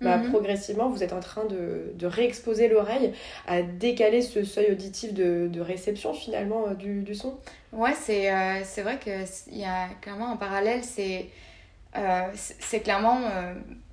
bah, 0.00 0.18
mhm. 0.18 0.30
progressivement 0.30 0.88
vous 0.88 1.02
êtes 1.02 1.12
en 1.12 1.20
train 1.20 1.44
de, 1.44 1.92
de 1.94 2.06
réexposer 2.06 2.68
l'oreille 2.68 3.12
à 3.46 3.62
décaler 3.62 4.22
ce 4.22 4.44
seuil 4.44 4.72
auditif 4.72 5.14
de, 5.14 5.48
de 5.50 5.60
réception 5.60 6.14
finalement 6.14 6.66
euh, 6.68 6.74
du, 6.74 7.02
du, 7.02 7.14
son. 7.14 7.38
Ouais, 7.72 7.94
c'est 7.94 8.32
euh, 8.32 8.60
c'est 8.64 8.82
vrai 8.82 8.98
qu'il 8.98 9.58
y 9.58 9.64
a 9.64 9.88
clairement 10.00 10.32
un 10.32 10.36
parallèle, 10.36 10.84
c'est 10.84 11.26
euh, 11.96 12.22
c'est 12.34 12.80
clairement 12.80 13.20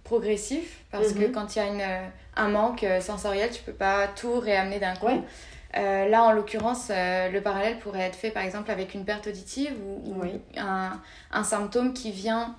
progressif 0.04 0.84
parce 0.92 1.14
que 1.14 1.26
mhm. 1.26 1.32
quand 1.32 1.56
il 1.56 1.60
y 1.60 1.62
a 1.62 1.68
une, 1.68 2.10
un 2.36 2.50
manque 2.50 2.86
sensoriel, 3.02 3.50
tu 3.50 3.62
peux 3.64 3.74
pas 3.74 4.08
tout 4.08 4.40
réamener 4.40 4.80
d'un 4.80 4.96
coup. 4.96 5.08
là, 5.74 6.24
en 6.24 6.32
l'occurrence, 6.32 6.90
le 6.90 7.40
parallèle 7.40 7.80
pourrait 7.80 8.02
être 8.02 8.16
fait 8.16 8.32
par 8.32 8.44
exemple 8.44 8.72
avec 8.72 8.94
une 8.94 9.04
perte 9.04 9.28
auditive 9.28 9.74
ou, 10.06 10.22
un, 10.58 11.02
un, 11.32 11.44
symptôme 11.44 11.94
qui 11.94 12.12
vient 12.12 12.56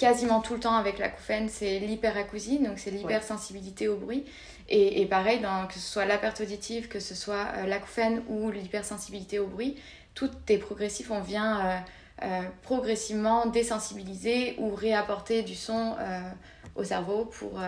quasiment 0.00 0.40
tout 0.40 0.54
le 0.54 0.60
temps 0.60 0.76
avec 0.76 0.98
l'acouphène, 0.98 1.50
c'est 1.50 1.78
l'hyperacousie, 1.78 2.58
donc 2.58 2.78
c'est 2.78 2.90
l'hypersensibilité 2.90 3.86
au 3.86 3.96
bruit. 3.96 4.24
Et, 4.70 5.02
et 5.02 5.06
pareil, 5.06 5.40
dans, 5.40 5.66
que 5.66 5.74
ce 5.74 5.80
soit 5.80 6.06
la 6.06 6.16
perte 6.16 6.40
auditive, 6.40 6.88
que 6.88 7.00
ce 7.00 7.14
soit 7.14 7.48
euh, 7.58 7.66
l'acouphène 7.66 8.22
ou 8.26 8.50
l'hypersensibilité 8.50 9.38
au 9.38 9.46
bruit, 9.46 9.76
tout 10.14 10.30
est 10.48 10.56
progressif. 10.56 11.10
On 11.10 11.20
vient 11.20 11.60
euh, 11.60 11.78
euh, 12.22 12.42
progressivement 12.62 13.44
désensibiliser 13.44 14.54
ou 14.56 14.74
réapporter 14.74 15.42
du 15.42 15.54
son 15.54 15.94
au 16.76 16.84
cerveau 16.84 17.26
pour, 17.26 17.60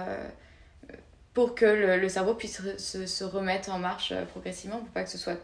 pour 1.34 1.54
que 1.54 1.66
le, 1.66 2.08
cerveau 2.08 2.32
puisse 2.32 2.62
se, 2.78 3.06
se, 3.06 3.24
remettre 3.24 3.70
en 3.70 3.78
marche 3.78 4.14
progressivement, 4.30 4.78
pour 4.78 4.88
pas 4.88 5.04
que 5.04 5.10
ce 5.10 5.18
soit 5.18 5.36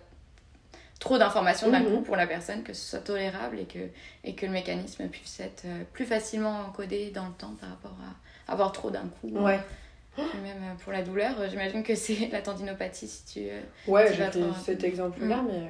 trop 0.99 1.19
d'informations 1.19 1.71
d'un 1.71 1.81
mhm. 1.81 1.97
coup 1.97 2.01
pour 2.03 2.17
la 2.17 2.27
personne, 2.27 2.63
que 2.63 2.73
ce 2.73 2.91
soit 2.91 2.99
tolérable 3.01 3.59
et 3.59 3.67
que, 3.67 3.79
et 4.25 4.35
que 4.35 4.47
le 4.47 4.53
mécanisme 4.53 5.07
puisse 5.09 5.41
être 5.41 5.67
plus 5.93 6.05
facilement 6.05 6.61
encodé 6.69 7.11
dans 7.11 7.27
le 7.27 7.35
temps 7.35 7.55
par 7.61 7.71
rapport 7.71 7.97
à 8.03 8.53
avoir 8.53 8.73
trop 8.73 8.91
d'un 8.91 9.09
coup. 9.21 9.29
Ouais 9.29 9.61
même 10.43 10.63
euh, 10.63 10.75
pour 10.83 10.93
la 10.93 11.03
douleur, 11.03 11.41
euh, 11.41 11.49
j'imagine 11.49 11.83
que 11.83 11.95
c'est 11.95 12.29
la 12.33 12.41
tendinopathie 12.41 13.09
si 13.09 13.25
tu. 13.25 13.49
Euh, 13.49 13.61
ouais, 13.87 14.13
j'ai 14.13 14.25
cet 14.65 14.85
exemple-là, 14.85 15.37
mm. 15.37 15.49
mais 15.49 15.63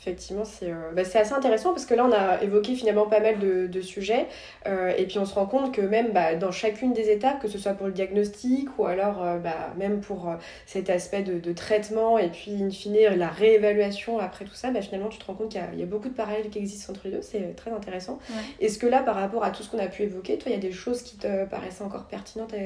effectivement, 0.00 0.44
c'est 0.44 0.70
bah, 0.94 1.00
assez 1.00 1.32
intéressant 1.32 1.70
parce 1.70 1.86
que 1.86 1.94
là, 1.94 2.04
on 2.04 2.12
a 2.12 2.42
évoqué 2.42 2.74
finalement 2.74 3.06
pas 3.06 3.20
mal 3.20 3.38
de, 3.38 3.66
de 3.66 3.80
sujets 3.80 4.26
et 4.66 5.06
puis 5.06 5.18
on 5.18 5.24
se 5.24 5.34
rend 5.34 5.46
compte 5.46 5.74
que 5.74 5.80
même 5.80 6.12
bah, 6.12 6.34
dans 6.34 6.50
chacune 6.50 6.92
des 6.92 7.08
étapes, 7.10 7.40
que 7.40 7.48
ce 7.48 7.56
soit 7.56 7.72
pour 7.72 7.86
le 7.86 7.94
diagnostic 7.94 8.68
ou 8.78 8.84
alors 8.84 9.24
bah, 9.42 9.72
même 9.78 10.02
pour 10.02 10.30
cet 10.66 10.90
aspect 10.90 11.22
de, 11.22 11.38
de, 11.38 11.52
traitement 11.54 12.18
et 12.18 12.28
puis 12.28 12.52
in 12.62 12.68
fine 12.68 13.16
la 13.16 13.28
réévaluation 13.28 14.18
après 14.18 14.44
tout 14.44 14.52
ça, 14.52 14.70
bah, 14.70 14.82
finalement, 14.82 15.08
tu 15.08 15.18
te 15.18 15.24
rends 15.24 15.36
compte 15.36 15.48
qu'il 15.48 15.62
y, 15.74 15.80
y, 15.80 15.82
a 15.82 15.86
beaucoup 15.86 16.10
de 16.10 16.14
parallèles 16.14 16.50
qui 16.50 16.58
existent 16.58 16.92
entre 16.92 17.06
les 17.06 17.12
deux, 17.12 17.22
c'est 17.22 17.56
très 17.56 17.70
intéressant. 17.70 18.18
Est-ce 18.60 18.78
que 18.78 18.86
là, 18.86 19.02
par 19.02 19.14
rapport 19.14 19.42
à 19.42 19.52
tout 19.52 19.62
ce 19.62 19.70
qu'on 19.70 19.78
a 19.78 19.86
pu 19.86 20.02
évoquer, 20.02 20.36
toi, 20.36 20.52
il 20.52 20.54
y 20.54 20.58
a 20.58 20.60
des 20.60 20.72
choses 20.72 21.02
qui 21.02 21.16
te 21.16 21.46
paraissaient 21.46 21.84
encore 21.84 22.04
pertinentes 22.08 22.52
à 22.52 22.58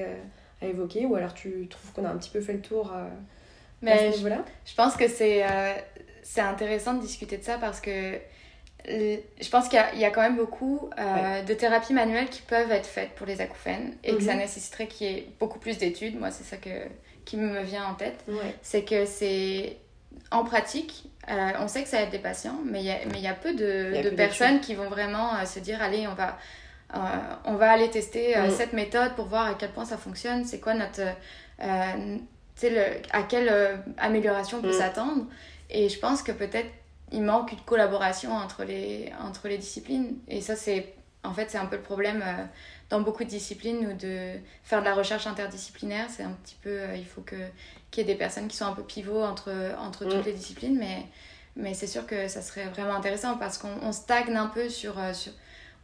évoquer 0.66 1.06
ou 1.06 1.14
alors 1.14 1.34
tu 1.34 1.68
trouves 1.68 1.92
qu'on 1.92 2.04
a 2.04 2.10
un 2.10 2.16
petit 2.16 2.30
peu 2.30 2.40
fait 2.40 2.54
le 2.54 2.60
tour 2.60 2.92
euh, 2.94 3.06
Mais 3.82 3.92
à 3.92 4.12
ce 4.12 4.16
niveau-là? 4.16 4.44
je, 4.64 4.74
pense 4.74 4.96
que 4.96 5.08
c'est 5.08 5.44
euh, 5.44 5.72
c'est 6.22 6.40
intéressant 6.40 6.94
de 6.94 7.00
discuter 7.00 7.38
de 7.38 7.44
ça 7.44 7.58
parce 7.58 7.80
que 7.80 8.18
je 8.86 9.50
pense 9.50 9.68
qu'il 9.68 9.82
y, 9.94 9.98
y, 9.98 10.04
a 10.04 10.10
quand 10.10 10.22
même 10.22 10.36
beaucoup 10.36 10.88
euh, 10.98 11.42
de 11.42 11.54
thérapies 11.54 11.92
manuelles 11.92 12.30
qui 12.30 12.42
peuvent 12.42 12.70
être 12.70 12.86
faites 12.86 13.10
pour 13.10 13.26
les 13.26 13.40
acouphènes 13.40 13.94
et 14.02 14.14
que 14.14 14.22
ça 14.22 14.32
mhm. 14.32 14.40
nécessiterait 14.40 14.86
qu'il 14.86 15.06
y 15.06 15.10
ait 15.10 15.28
beaucoup 15.38 15.58
plus 15.58 15.78
d'études. 15.78 16.18
Moi, 16.18 16.30
c'est 16.30 16.44
ça 16.44 16.56
que, 16.56 16.86
qui 17.24 17.36
me 17.36 17.62
vient 17.62 17.84
en 17.86 17.94
tête. 17.94 18.24
C'est 18.62 18.84
que 18.84 19.04
c'est 19.04 19.76
en 20.30 20.44
pratique, 20.44 21.04
on 21.28 21.68
sait 21.68 21.82
que 21.82 21.88
ça 21.88 22.02
aide 22.02 22.10
des 22.10 22.18
patients, 22.18 22.58
mais 22.64 22.80
il 22.80 22.86
y 22.86 22.90
a, 22.90 22.98
mais 23.10 23.18
il 23.18 23.22
y 23.22 23.28
a 23.28 23.34
peu 23.34 23.52
de, 23.52 24.02
de 24.02 24.10
personnes 24.10 24.60
qui 24.60 24.74
vont 24.74 24.88
vraiment 24.88 25.44
se 25.44 25.58
dire 25.58 25.82
allez, 25.82 26.06
on 26.06 26.14
va 26.14 26.38
euh, 26.94 26.98
on 27.44 27.54
va 27.56 27.70
aller 27.70 27.90
tester 27.90 28.36
euh, 28.36 28.46
mm. 28.46 28.50
cette 28.50 28.72
méthode 28.72 29.14
pour 29.14 29.26
voir 29.26 29.46
à 29.46 29.54
quel 29.54 29.70
point 29.70 29.84
ça 29.84 29.98
fonctionne, 29.98 30.44
c'est 30.44 30.60
quoi 30.60 30.74
notre. 30.74 31.00
Euh, 31.60 32.18
le, 32.60 32.82
à 33.12 33.22
quelle 33.22 33.80
amélioration 33.98 34.58
on 34.58 34.62
peut 34.62 34.70
mm. 34.70 34.80
s'attendre. 34.80 35.26
Et 35.70 35.88
je 35.88 35.98
pense 35.98 36.22
que 36.22 36.32
peut-être 36.32 36.70
il 37.12 37.22
manque 37.22 37.52
une 37.52 37.60
collaboration 37.60 38.32
entre 38.32 38.64
les, 38.64 39.12
entre 39.20 39.48
les 39.48 39.58
disciplines. 39.58 40.16
Et 40.28 40.40
ça, 40.40 40.56
c'est 40.56 40.94
en 41.24 41.32
fait, 41.32 41.50
c'est 41.50 41.58
un 41.58 41.66
peu 41.66 41.76
le 41.76 41.82
problème 41.82 42.24
dans 42.90 43.00
beaucoup 43.00 43.22
de 43.22 43.28
disciplines 43.28 43.86
ou 43.86 43.92
de 43.92 44.32
faire 44.64 44.80
de 44.80 44.84
la 44.84 44.94
recherche 44.94 45.26
interdisciplinaire. 45.26 46.06
C'est 46.08 46.22
un 46.22 46.36
petit 46.42 46.56
peu, 46.62 46.80
il 46.96 47.04
faut 47.04 47.20
que 47.20 47.36
qu'il 47.90 48.06
y 48.06 48.10
ait 48.10 48.12
des 48.12 48.18
personnes 48.18 48.48
qui 48.48 48.56
sont 48.56 48.66
un 48.66 48.72
peu 48.72 48.82
pivots 48.82 49.22
entre, 49.22 49.52
entre 49.78 50.04
toutes 50.04 50.22
mm. 50.22 50.26
les 50.26 50.32
disciplines, 50.32 50.78
mais, 50.78 51.06
mais 51.54 51.74
c'est 51.74 51.86
sûr 51.86 52.06
que 52.06 52.28
ça 52.28 52.42
serait 52.42 52.66
vraiment 52.66 52.94
intéressant 52.94 53.36
parce 53.36 53.56
qu'on 53.56 53.92
stagne 53.92 54.36
un 54.36 54.46
peu 54.46 54.68
sur, 54.68 54.94
sur, 55.14 55.32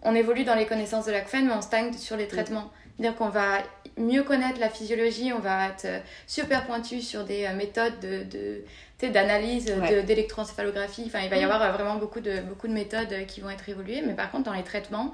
on 0.04 0.14
évolue 0.14 0.44
dans 0.44 0.54
les 0.54 0.66
connaissances 0.66 1.06
de 1.06 1.12
l'acouphène, 1.12 1.46
mais 1.46 1.54
on 1.54 1.62
stagne 1.62 1.92
sur 1.94 2.16
les 2.16 2.28
traitements. 2.28 2.70
C'est-à-dire 2.96 3.16
qu'on 3.16 3.28
va 3.28 3.58
mieux 3.96 4.22
connaître 4.22 4.60
la 4.60 4.68
physiologie, 4.68 5.32
on 5.32 5.40
va 5.40 5.68
être 5.68 5.86
super 6.26 6.66
pointu 6.66 7.00
sur 7.00 7.24
des 7.24 7.48
méthodes 7.50 7.98
de, 8.00 8.64
d'analyse 9.08 9.66
d'électroencéphalographie. 10.06 11.04
Enfin, 11.06 11.20
il 11.22 11.30
va 11.30 11.36
y 11.36 11.42
avoir 11.44 11.72
vraiment 11.72 11.96
beaucoup 11.96 12.20
de, 12.20 12.40
beaucoup 12.40 12.68
de 12.68 12.72
méthodes 12.72 13.26
qui 13.26 13.40
vont 13.40 13.50
être 13.50 13.68
évoluées. 13.68 14.02
Mais 14.02 14.14
par 14.14 14.30
contre, 14.30 14.44
dans 14.44 14.52
les 14.52 14.62
traitements, 14.62 15.12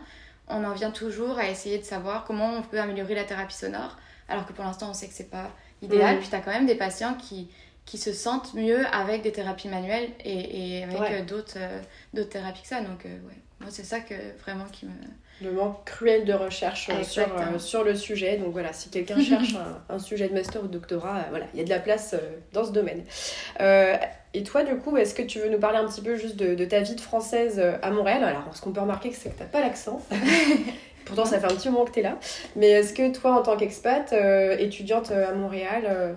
on 0.48 0.64
en 0.64 0.72
vient 0.72 0.90
toujours 0.90 1.38
à 1.38 1.48
essayer 1.48 1.78
de 1.78 1.84
savoir 1.84 2.24
comment 2.24 2.52
on 2.52 2.62
peut 2.62 2.80
améliorer 2.80 3.14
la 3.14 3.24
thérapie 3.24 3.56
sonore, 3.56 3.96
alors 4.28 4.46
que 4.46 4.52
pour 4.52 4.64
l'instant, 4.64 4.90
on 4.90 4.94
sait 4.94 5.08
que 5.08 5.14
c'est 5.14 5.30
pas 5.30 5.50
idéal. 5.82 6.18
Puis 6.18 6.28
tu 6.28 6.34
as 6.34 6.40
quand 6.40 6.50
même 6.50 6.66
des 6.66 6.74
patients 6.74 7.14
qui, 7.14 7.48
qui 7.86 7.98
se 7.98 8.12
sentent 8.12 8.54
mieux 8.54 8.86
avec 8.88 9.22
des 9.22 9.32
thérapies 9.32 9.68
manuelles 9.68 10.10
et, 10.24 10.78
et 10.78 10.84
avec 10.84 11.00
euh, 11.00 11.24
d'autres, 11.24 11.54
euh, 11.56 11.80
d'autres 12.14 12.30
thérapies 12.30 12.62
que 12.62 12.68
ça. 12.68 12.80
Donc, 12.80 13.06
euh, 13.06 13.08
ouais, 13.08 13.38
moi, 13.60 13.68
c'est 13.70 13.84
ça 13.84 14.00
que, 14.00 14.14
vraiment 14.42 14.64
qui 14.72 14.86
me. 14.86 14.92
Le 15.42 15.52
manque 15.52 15.84
cruel 15.86 16.26
de 16.26 16.34
recherche 16.34 16.90
sur, 17.02 17.60
sur, 17.60 17.84
le 17.84 17.94
sujet. 17.94 18.36
Donc 18.36 18.52
voilà, 18.52 18.72
si 18.72 18.90
quelqu'un 18.90 19.20
cherche 19.22 19.54
un, 19.88 19.98
sujet 19.98 20.28
de 20.28 20.34
master 20.34 20.62
ou 20.62 20.66
de 20.66 20.72
doctorat, 20.72 21.26
voilà, 21.30 21.46
il 21.54 21.58
y 21.58 21.62
a 21.62 21.64
de 21.64 21.70
la 21.70 21.78
place 21.78 22.14
dans 22.52 22.64
ce 22.64 22.72
domaine. 22.72 23.04
et 23.58 24.42
toi, 24.44 24.64
du 24.64 24.76
coup, 24.76 24.96
est-ce 24.96 25.14
que 25.14 25.22
tu 25.22 25.38
veux 25.38 25.48
nous 25.48 25.58
parler 25.58 25.78
un 25.78 25.86
petit 25.86 26.02
peu 26.02 26.16
juste 26.16 26.36
de, 26.36 26.54
de 26.54 26.64
ta 26.66 26.80
vie 26.80 26.94
de 26.94 27.00
française 27.00 27.62
à 27.82 27.90
Montréal? 27.90 28.22
Alors, 28.22 28.54
ce 28.54 28.60
qu'on 28.60 28.72
peut 28.72 28.82
remarquer, 28.82 29.12
c'est 29.12 29.30
que 29.30 29.36
tu 29.36 29.40
n'as 29.40 29.48
pas 29.48 29.60
l'accent. 29.60 30.02
Pourtant, 31.06 31.24
ça 31.24 31.40
fait 31.40 31.50
un 31.50 31.56
petit 31.56 31.70
moment 31.70 31.86
que 31.86 31.92
tu 31.92 32.00
es 32.00 32.02
là. 32.02 32.18
Mais 32.56 32.68
est-ce 32.68 32.92
que 32.92 33.10
toi, 33.12 33.32
en 33.32 33.42
tant 33.42 33.56
qu'expat, 33.56 34.12
étudiante 34.58 35.10
à 35.10 35.32
Montréal, 35.32 36.16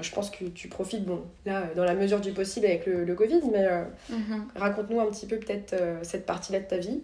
je 0.00 0.10
pense 0.10 0.30
que 0.30 0.44
tu 0.46 0.68
profites, 0.68 1.04
bon, 1.04 1.24
là, 1.46 1.68
dans 1.76 1.84
la 1.84 1.94
mesure 1.94 2.20
du 2.20 2.32
possible 2.32 2.66
avec 2.66 2.86
le, 2.86 3.04
le 3.04 3.14
Covid, 3.14 3.40
mais 3.52 3.64
euh, 3.64 3.84
mhm. 4.08 4.48
raconte-nous 4.56 5.00
un 5.00 5.06
petit 5.06 5.26
peu 5.26 5.38
peut-être 5.38 5.74
euh, 5.74 5.98
cette 6.02 6.26
partie-là 6.26 6.60
de 6.60 6.64
ta 6.64 6.78
vie. 6.78 7.00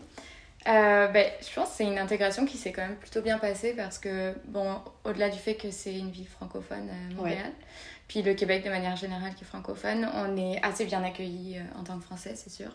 Euh, 0.69 1.07
ben, 1.09 1.27
je 1.41 1.55
pense 1.55 1.71
que 1.71 1.75
c'est 1.77 1.85
une 1.85 1.99
intégration 1.99 2.45
qui 2.45 2.59
s'est 2.59 2.73
quand 2.73 2.83
même 2.83 2.97
plutôt 2.97 3.23
bien 3.23 3.39
passée 3.39 3.75
parce 3.75 3.99
que, 3.99 4.35
bon, 4.47 4.77
au-delà 5.05 5.31
du 5.31 5.39
fait 5.39 5.55
que 5.55 5.71
c'est 5.71 5.97
une 5.97 6.11
ville 6.11 6.27
francophone, 6.27 6.89
Montréal, 7.17 7.53
puis 8.09 8.23
le 8.23 8.35
Québec 8.35 8.65
de 8.65 8.71
manière 8.71 8.97
générale 8.97 9.35
qui 9.35 9.45
est 9.45 9.47
francophone, 9.47 10.09
on 10.15 10.37
est 10.37 10.63
assez 10.63 10.85
bien 10.85 11.03
accueillis 11.03 11.59
en 11.79 11.85
tant 11.85 11.97
que 11.97 12.05
Français, 12.05 12.33
c'est 12.35 12.51
sûr. 12.51 12.73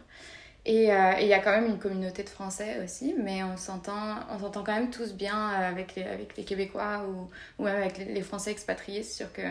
Et 0.66 0.86
il 0.86 1.28
y 1.28 1.34
a 1.34 1.40
quand 1.40 1.52
même 1.52 1.68
une 1.68 1.78
communauté 1.78 2.24
de 2.24 2.30
Français 2.30 2.82
aussi, 2.84 3.14
mais 3.20 3.44
on 3.44 3.56
s'entend, 3.56 4.16
on 4.32 4.40
s'entend 4.40 4.64
quand 4.64 4.74
même 4.74 4.90
tous 4.90 5.14
bien 5.14 5.50
avec 5.50 5.94
les, 5.94 6.04
avec 6.06 6.36
les 6.38 6.44
Québécois 6.44 7.06
ou, 7.08 7.30
ou 7.62 7.66
même 7.66 7.76
avec 7.76 8.00
les, 8.00 8.06
les 8.06 8.22
Français 8.22 8.50
expatriés. 8.50 9.04
C'est 9.04 9.18
sûr 9.18 9.32
que 9.32 9.44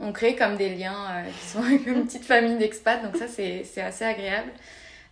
on 0.00 0.12
crée 0.12 0.34
comme 0.34 0.56
des 0.56 0.74
liens 0.74 1.06
euh, 1.10 1.30
qui 1.30 1.46
sont 1.46 1.60
comme 1.84 1.94
une 1.94 2.06
petite 2.06 2.24
famille 2.24 2.56
d'expats, 2.56 3.02
donc 3.02 3.16
ça 3.16 3.28
c'est 3.28 3.82
assez 3.82 4.04
agréable. 4.04 4.50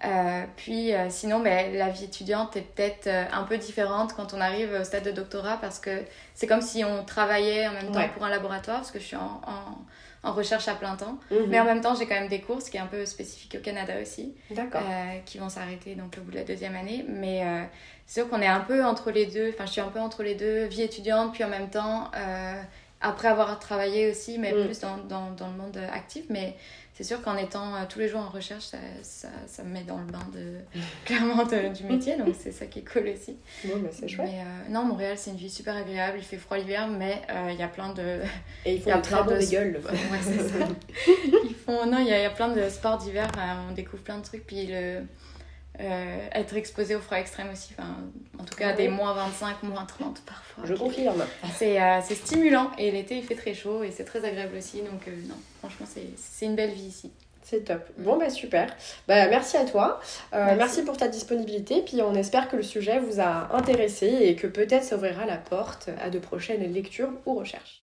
Euh, 0.04 0.44
puis 0.56 0.94
euh, 0.94 1.10
sinon, 1.10 1.40
ben, 1.40 1.74
la 1.74 1.88
vie 1.88 2.04
étudiante 2.04 2.56
est 2.56 2.62
peut-être 2.62 3.08
un 3.08 3.42
peu 3.42 3.58
différente 3.58 4.14
quand 4.14 4.32
on 4.32 4.40
arrive 4.40 4.72
au 4.80 4.84
stade 4.84 5.02
de 5.04 5.10
doctorat 5.10 5.58
parce 5.60 5.80
que 5.80 6.04
c'est 6.34 6.46
comme 6.46 6.62
si 6.62 6.84
on 6.84 7.04
travaillait 7.04 7.66
en 7.66 7.72
même 7.72 7.90
temps 7.90 8.08
pour 8.14 8.24
un 8.24 8.30
laboratoire 8.30 8.78
parce 8.78 8.92
que 8.92 9.00
je 9.00 9.04
suis 9.04 9.16
en, 9.16 9.40
en, 10.22 10.32
recherche 10.32 10.68
à 10.68 10.74
plein 10.74 10.94
temps. 10.94 11.18
Mhm. 11.30 11.46
Mais 11.48 11.58
en 11.58 11.64
même 11.64 11.80
temps, 11.80 11.94
j'ai 11.94 12.06
quand 12.06 12.14
même 12.14 12.28
des 12.28 12.40
cours, 12.40 12.62
ce 12.62 12.70
qui 12.70 12.76
est 12.76 12.80
un 12.80 12.86
peu 12.86 13.04
spécifique 13.06 13.56
au 13.58 13.62
Canada 13.62 13.94
aussi, 14.00 14.34
qui 15.24 15.38
vont 15.38 15.48
s'arrêter 15.48 15.94
donc 15.94 16.16
au 16.18 16.20
bout 16.20 16.30
de 16.30 16.36
la 16.36 16.44
deuxième 16.44 16.76
année. 16.76 17.04
Mais 17.08 17.42
c'est 18.06 18.20
sûr 18.20 18.30
qu'on 18.30 18.40
est 18.40 18.46
un 18.46 18.60
peu 18.60 18.84
entre 18.84 19.10
les 19.10 19.26
deux, 19.26 19.48
enfin 19.48 19.66
je 19.66 19.72
suis 19.72 19.80
un 19.80 19.88
peu 19.88 20.00
entre 20.00 20.22
les 20.22 20.34
deux, 20.34 20.64
vie 20.66 20.82
étudiante, 20.82 21.32
puis 21.32 21.44
en 21.44 21.48
même 21.48 21.70
temps 21.70 22.10
après 23.00 23.28
avoir 23.28 23.58
travaillé 23.58 24.10
aussi, 24.10 24.38
mais 24.38 24.52
mm. 24.52 24.64
plus 24.64 24.80
dans, 24.80 24.96
dans, 24.98 25.30
dans, 25.32 25.48
le 25.48 25.56
monde 25.56 25.78
actif. 25.92 26.24
Mais 26.30 26.56
c'est 26.98 27.04
sûr 27.04 27.22
qu'en 27.22 27.36
étant 27.36 27.76
euh, 27.76 27.84
tous 27.88 28.00
les 28.00 28.08
jours 28.08 28.20
en 28.20 28.28
recherche, 28.28 28.64
ça, 28.64 28.78
ça, 29.02 29.28
ça, 29.46 29.62
me 29.62 29.68
met 29.68 29.84
dans 29.84 29.98
le 29.98 30.06
bain 30.06 30.26
de, 30.32 30.56
clairement 31.04 31.44
du 31.44 31.84
métier. 31.84 32.16
Donc 32.16 32.34
c'est 32.36 32.50
ça 32.50 32.66
qui 32.66 32.80
est 32.80 32.92
cool 32.92 33.08
aussi. 33.08 33.36
Bon, 33.64 33.78
bah, 33.78 33.88
c'est 33.92 34.08
chouette. 34.08 34.28
Mais 34.28 34.40
euh, 34.40 34.72
non, 34.72 34.84
Montréal, 34.84 35.16
c'est 35.16 35.30
une 35.30 35.36
vie 35.36 35.48
super 35.48 35.76
agréable. 35.76 36.18
Il 36.18 36.24
fait 36.24 36.38
froid 36.38 36.58
l'hiver, 36.58 36.88
mais 36.88 37.22
euh, 37.30 37.50
il 37.52 37.58
y 37.58 37.62
a 37.62 37.68
plein 37.68 37.92
de. 37.92 38.20
Et 38.64 38.74
ils 38.74 38.82
font 38.82 38.92
un 38.92 39.00
très 39.00 39.22
bon 39.22 39.38
gueules. 39.38 39.80
ouais, 39.84 40.18
c'est 40.20 40.48
ça. 40.48 40.66
ils 41.44 41.54
font... 41.54 41.86
Non, 41.86 41.98
il 41.98 42.08
y, 42.08 42.12
a, 42.12 42.22
y 42.22 42.26
a 42.26 42.30
plein 42.30 42.48
de 42.48 42.68
sports 42.68 42.98
d'hiver. 42.98 43.30
on 43.70 43.74
découvre 43.74 44.02
plein 44.02 44.18
de 44.18 44.24
trucs. 44.24 44.44
Puis 44.44 44.66
le 44.66 45.02
euh, 45.80 46.18
être 46.32 46.56
exposé 46.56 46.96
au 46.96 47.00
froid 47.00 47.18
extrême 47.18 47.48
aussi, 47.52 47.72
enfin, 47.78 47.88
en 48.38 48.44
tout 48.44 48.56
cas 48.56 48.72
des 48.72 48.88
moins 48.88 49.12
25, 49.12 49.62
moins 49.62 49.84
30 49.84 50.22
parfois. 50.26 50.64
Je 50.66 50.74
confirme. 50.74 51.20
Euh, 51.22 52.00
c'est 52.02 52.14
stimulant 52.14 52.70
et 52.78 52.90
l'été 52.90 53.16
il 53.16 53.22
fait 53.22 53.36
très 53.36 53.54
chaud 53.54 53.84
et 53.84 53.92
c'est 53.92 54.04
très 54.04 54.24
agréable 54.24 54.56
aussi, 54.56 54.78
donc 54.78 55.06
euh, 55.06 55.12
non, 55.28 55.36
franchement 55.60 55.86
c'est 55.86 56.46
une 56.46 56.56
belle 56.56 56.72
vie 56.72 56.86
ici. 56.86 57.12
C'est 57.42 57.64
top. 57.64 57.88
Bon, 57.96 58.18
bah 58.18 58.28
super. 58.28 58.74
Bah, 59.06 59.28
merci 59.28 59.56
à 59.56 59.64
toi. 59.64 60.00
merci. 60.32 60.56
merci. 60.58 60.82
pour 60.82 60.98
ta 60.98 61.08
disponibilité. 61.08 61.80
Puis 61.80 62.02
on 62.02 62.14
espère 62.14 62.50
que 62.50 62.56
le 62.56 62.62
sujet 62.62 62.98
vous 62.98 63.20
a 63.20 63.56
intéressé 63.56 64.06
et 64.06 64.36
que 64.36 64.46
peut-être 64.46 64.84
ça 64.84 64.96
ouvrira 64.96 65.24
la 65.24 65.38
porte 65.38 65.88
à 65.98 66.10
de 66.10 66.18
prochaines 66.18 66.70
lectures 66.70 67.12
ou 67.24 67.36
recherches. 67.36 67.87